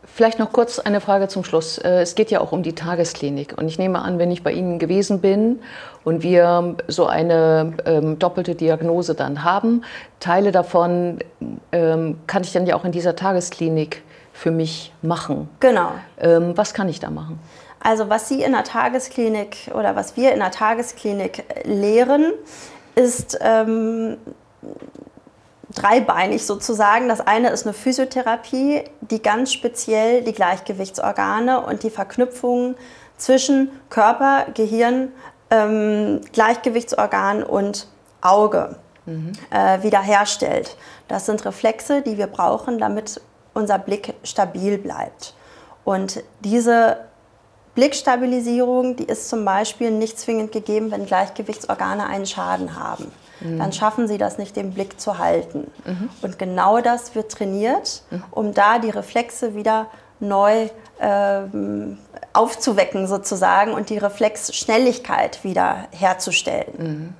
Vielleicht 0.04 0.38
noch 0.38 0.52
kurz 0.52 0.78
eine 0.78 1.00
Frage 1.00 1.28
zum 1.28 1.44
Schluss. 1.44 1.78
Äh, 1.78 2.02
es 2.02 2.14
geht 2.14 2.30
ja 2.30 2.40
auch 2.40 2.52
um 2.52 2.62
die 2.62 2.74
Tagesklinik. 2.74 3.54
Und 3.56 3.68
ich 3.68 3.78
nehme 3.78 4.00
an, 4.00 4.18
wenn 4.18 4.30
ich 4.30 4.42
bei 4.42 4.52
Ihnen 4.52 4.78
gewesen 4.78 5.20
bin 5.20 5.60
und 6.04 6.22
wir 6.22 6.76
so 6.88 7.06
eine 7.06 7.74
ähm, 7.86 8.18
doppelte 8.18 8.54
Diagnose 8.54 9.14
dann 9.14 9.44
haben, 9.44 9.84
Teile 10.20 10.52
davon 10.52 11.18
ähm, 11.70 12.18
kann 12.26 12.42
ich 12.42 12.52
dann 12.52 12.66
ja 12.66 12.76
auch 12.76 12.84
in 12.84 12.92
dieser 12.92 13.16
Tagesklinik 13.16 14.02
für 14.32 14.50
mich 14.50 14.92
machen. 15.02 15.48
Genau. 15.60 15.92
Ähm, 16.18 16.52
was 16.56 16.74
kann 16.74 16.88
ich 16.88 16.98
da 16.98 17.10
machen? 17.10 17.38
Also 17.80 18.08
was 18.08 18.28
Sie 18.28 18.42
in 18.42 18.52
der 18.52 18.64
Tagesklinik 18.64 19.70
oder 19.74 19.96
was 19.96 20.16
wir 20.16 20.32
in 20.32 20.38
der 20.38 20.50
Tagesklinik 20.50 21.44
lehren, 21.64 22.32
ist 22.94 23.38
ähm, 23.40 24.18
dreibeinig 25.82 26.46
sozusagen. 26.46 27.08
Das 27.08 27.20
eine 27.20 27.50
ist 27.50 27.66
eine 27.66 27.72
Physiotherapie, 27.72 28.84
die 29.00 29.22
ganz 29.22 29.52
speziell 29.52 30.22
die 30.22 30.32
Gleichgewichtsorgane 30.32 31.60
und 31.60 31.82
die 31.82 31.90
Verknüpfungen 31.90 32.76
zwischen 33.16 33.70
Körper, 33.90 34.46
Gehirn, 34.54 35.12
ähm, 35.50 36.20
Gleichgewichtsorgan 36.32 37.42
und 37.42 37.88
Auge 38.20 38.76
mhm. 39.06 39.32
äh, 39.50 39.82
wiederherstellt. 39.82 40.76
Das 41.08 41.26
sind 41.26 41.44
Reflexe, 41.44 42.02
die 42.02 42.16
wir 42.16 42.28
brauchen, 42.28 42.78
damit 42.78 43.20
unser 43.54 43.78
Blick 43.78 44.14
stabil 44.22 44.78
bleibt. 44.78 45.34
Und 45.84 46.22
diese 46.40 46.98
Blickstabilisierung, 47.74 48.96
die 48.96 49.04
ist 49.04 49.28
zum 49.28 49.44
Beispiel 49.44 49.90
nicht 49.90 50.18
zwingend 50.18 50.52
gegeben, 50.52 50.90
wenn 50.90 51.06
Gleichgewichtsorgane 51.06 52.06
einen 52.06 52.26
Schaden 52.26 52.78
haben 52.78 53.10
mhm. 53.44 53.58
dann 53.58 53.72
schaffen 53.72 54.08
sie 54.08 54.18
das 54.18 54.38
nicht, 54.38 54.56
den 54.56 54.72
Blick 54.72 55.00
zu 55.00 55.18
halten. 55.18 55.70
Mhm. 55.84 56.10
Und 56.22 56.38
genau 56.38 56.80
das 56.80 57.14
wird 57.14 57.32
trainiert, 57.32 58.02
mhm. 58.10 58.24
um 58.30 58.54
da 58.54 58.78
die 58.78 58.90
Reflexe 58.90 59.54
wieder 59.54 59.86
neu 60.20 60.68
ähm, 61.00 61.98
aufzuwecken 62.32 63.06
sozusagen 63.06 63.72
und 63.72 63.90
die 63.90 63.98
Reflexschnelligkeit 63.98 65.44
wieder 65.44 65.88
herzustellen. 65.90 66.74
Mhm. 66.78 67.14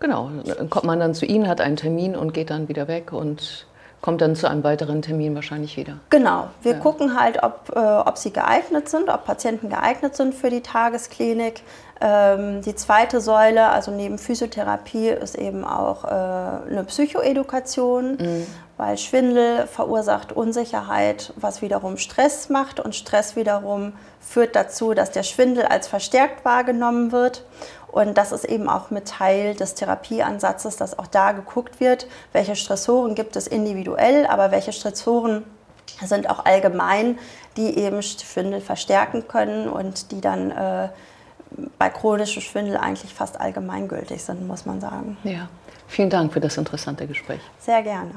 Genau, 0.00 0.30
dann 0.44 0.70
kommt 0.70 0.84
man 0.84 1.00
dann 1.00 1.14
zu 1.14 1.26
Ihnen, 1.26 1.48
hat 1.48 1.60
einen 1.60 1.76
Termin 1.76 2.14
und 2.14 2.32
geht 2.32 2.50
dann 2.50 2.68
wieder 2.68 2.86
weg 2.86 3.12
und 3.12 3.66
kommt 4.00 4.20
dann 4.20 4.36
zu 4.36 4.48
einem 4.48 4.62
weiteren 4.62 5.02
Termin 5.02 5.34
wahrscheinlich 5.34 5.76
wieder. 5.76 5.94
Genau, 6.10 6.48
wir 6.62 6.72
ja. 6.72 6.78
gucken 6.78 7.18
halt, 7.18 7.42
ob, 7.42 7.72
äh, 7.74 7.78
ob 7.78 8.16
sie 8.16 8.32
geeignet 8.32 8.88
sind, 8.88 9.08
ob 9.08 9.24
Patienten 9.24 9.68
geeignet 9.70 10.14
sind 10.16 10.34
für 10.34 10.50
die 10.50 10.60
Tagesklinik. 10.60 11.62
Ähm, 12.00 12.62
die 12.62 12.76
zweite 12.76 13.20
Säule, 13.20 13.68
also 13.70 13.90
neben 13.90 14.18
Physiotherapie, 14.18 15.08
ist 15.08 15.36
eben 15.36 15.64
auch 15.64 16.04
äh, 16.04 16.08
eine 16.08 16.84
Psychoedukation, 16.86 18.12
mhm. 18.12 18.46
weil 18.76 18.96
Schwindel 18.98 19.66
verursacht 19.66 20.32
Unsicherheit, 20.32 21.32
was 21.36 21.60
wiederum 21.60 21.96
Stress 21.96 22.50
macht 22.50 22.78
und 22.78 22.94
Stress 22.94 23.34
wiederum 23.34 23.94
führt 24.20 24.54
dazu, 24.54 24.94
dass 24.94 25.10
der 25.10 25.24
Schwindel 25.24 25.64
als 25.64 25.88
verstärkt 25.88 26.44
wahrgenommen 26.44 27.10
wird. 27.10 27.44
Und 27.90 28.18
das 28.18 28.32
ist 28.32 28.44
eben 28.44 28.68
auch 28.68 28.90
mit 28.90 29.08
Teil 29.08 29.54
des 29.54 29.74
Therapieansatzes, 29.74 30.76
dass 30.76 30.98
auch 30.98 31.06
da 31.06 31.32
geguckt 31.32 31.80
wird, 31.80 32.06
welche 32.32 32.54
Stressoren 32.54 33.14
gibt 33.14 33.34
es 33.36 33.46
individuell, 33.46 34.26
aber 34.26 34.50
welche 34.50 34.72
Stressoren 34.72 35.44
sind 36.04 36.28
auch 36.30 36.44
allgemein, 36.44 37.18
die 37.56 37.78
eben 37.78 38.02
Schwindel 38.02 38.60
verstärken 38.60 39.26
können 39.26 39.68
und 39.68 40.12
die 40.12 40.20
dann 40.20 40.50
äh, 40.50 40.88
bei 41.78 41.88
chronischem 41.88 42.42
Schwindel 42.42 42.76
eigentlich 42.76 43.14
fast 43.14 43.40
allgemeingültig 43.40 44.22
sind, 44.22 44.46
muss 44.46 44.66
man 44.66 44.80
sagen. 44.80 45.16
Ja, 45.24 45.48
vielen 45.86 46.10
Dank 46.10 46.32
für 46.32 46.40
das 46.40 46.56
interessante 46.56 47.06
Gespräch. 47.06 47.40
Sehr 47.58 47.82
gerne. 47.82 48.10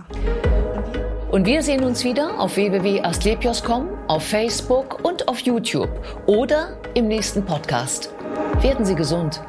Und 1.32 1.46
wir 1.46 1.64
sehen 1.64 1.86
uns 1.86 2.04
wieder 2.04 2.40
auf 2.40 2.58
www.asklepios.com, 2.58 3.88
auf 4.10 4.24
Facebook 4.24 5.00
und 5.04 5.30
auf 5.30 5.40
YouTube 5.40 5.90
oder 6.28 6.78
im 6.94 7.08
nächsten 7.08 7.46
Podcast. 7.46 8.14
Werden 8.60 8.86
Sie 8.86 8.96
gesund. 8.96 9.42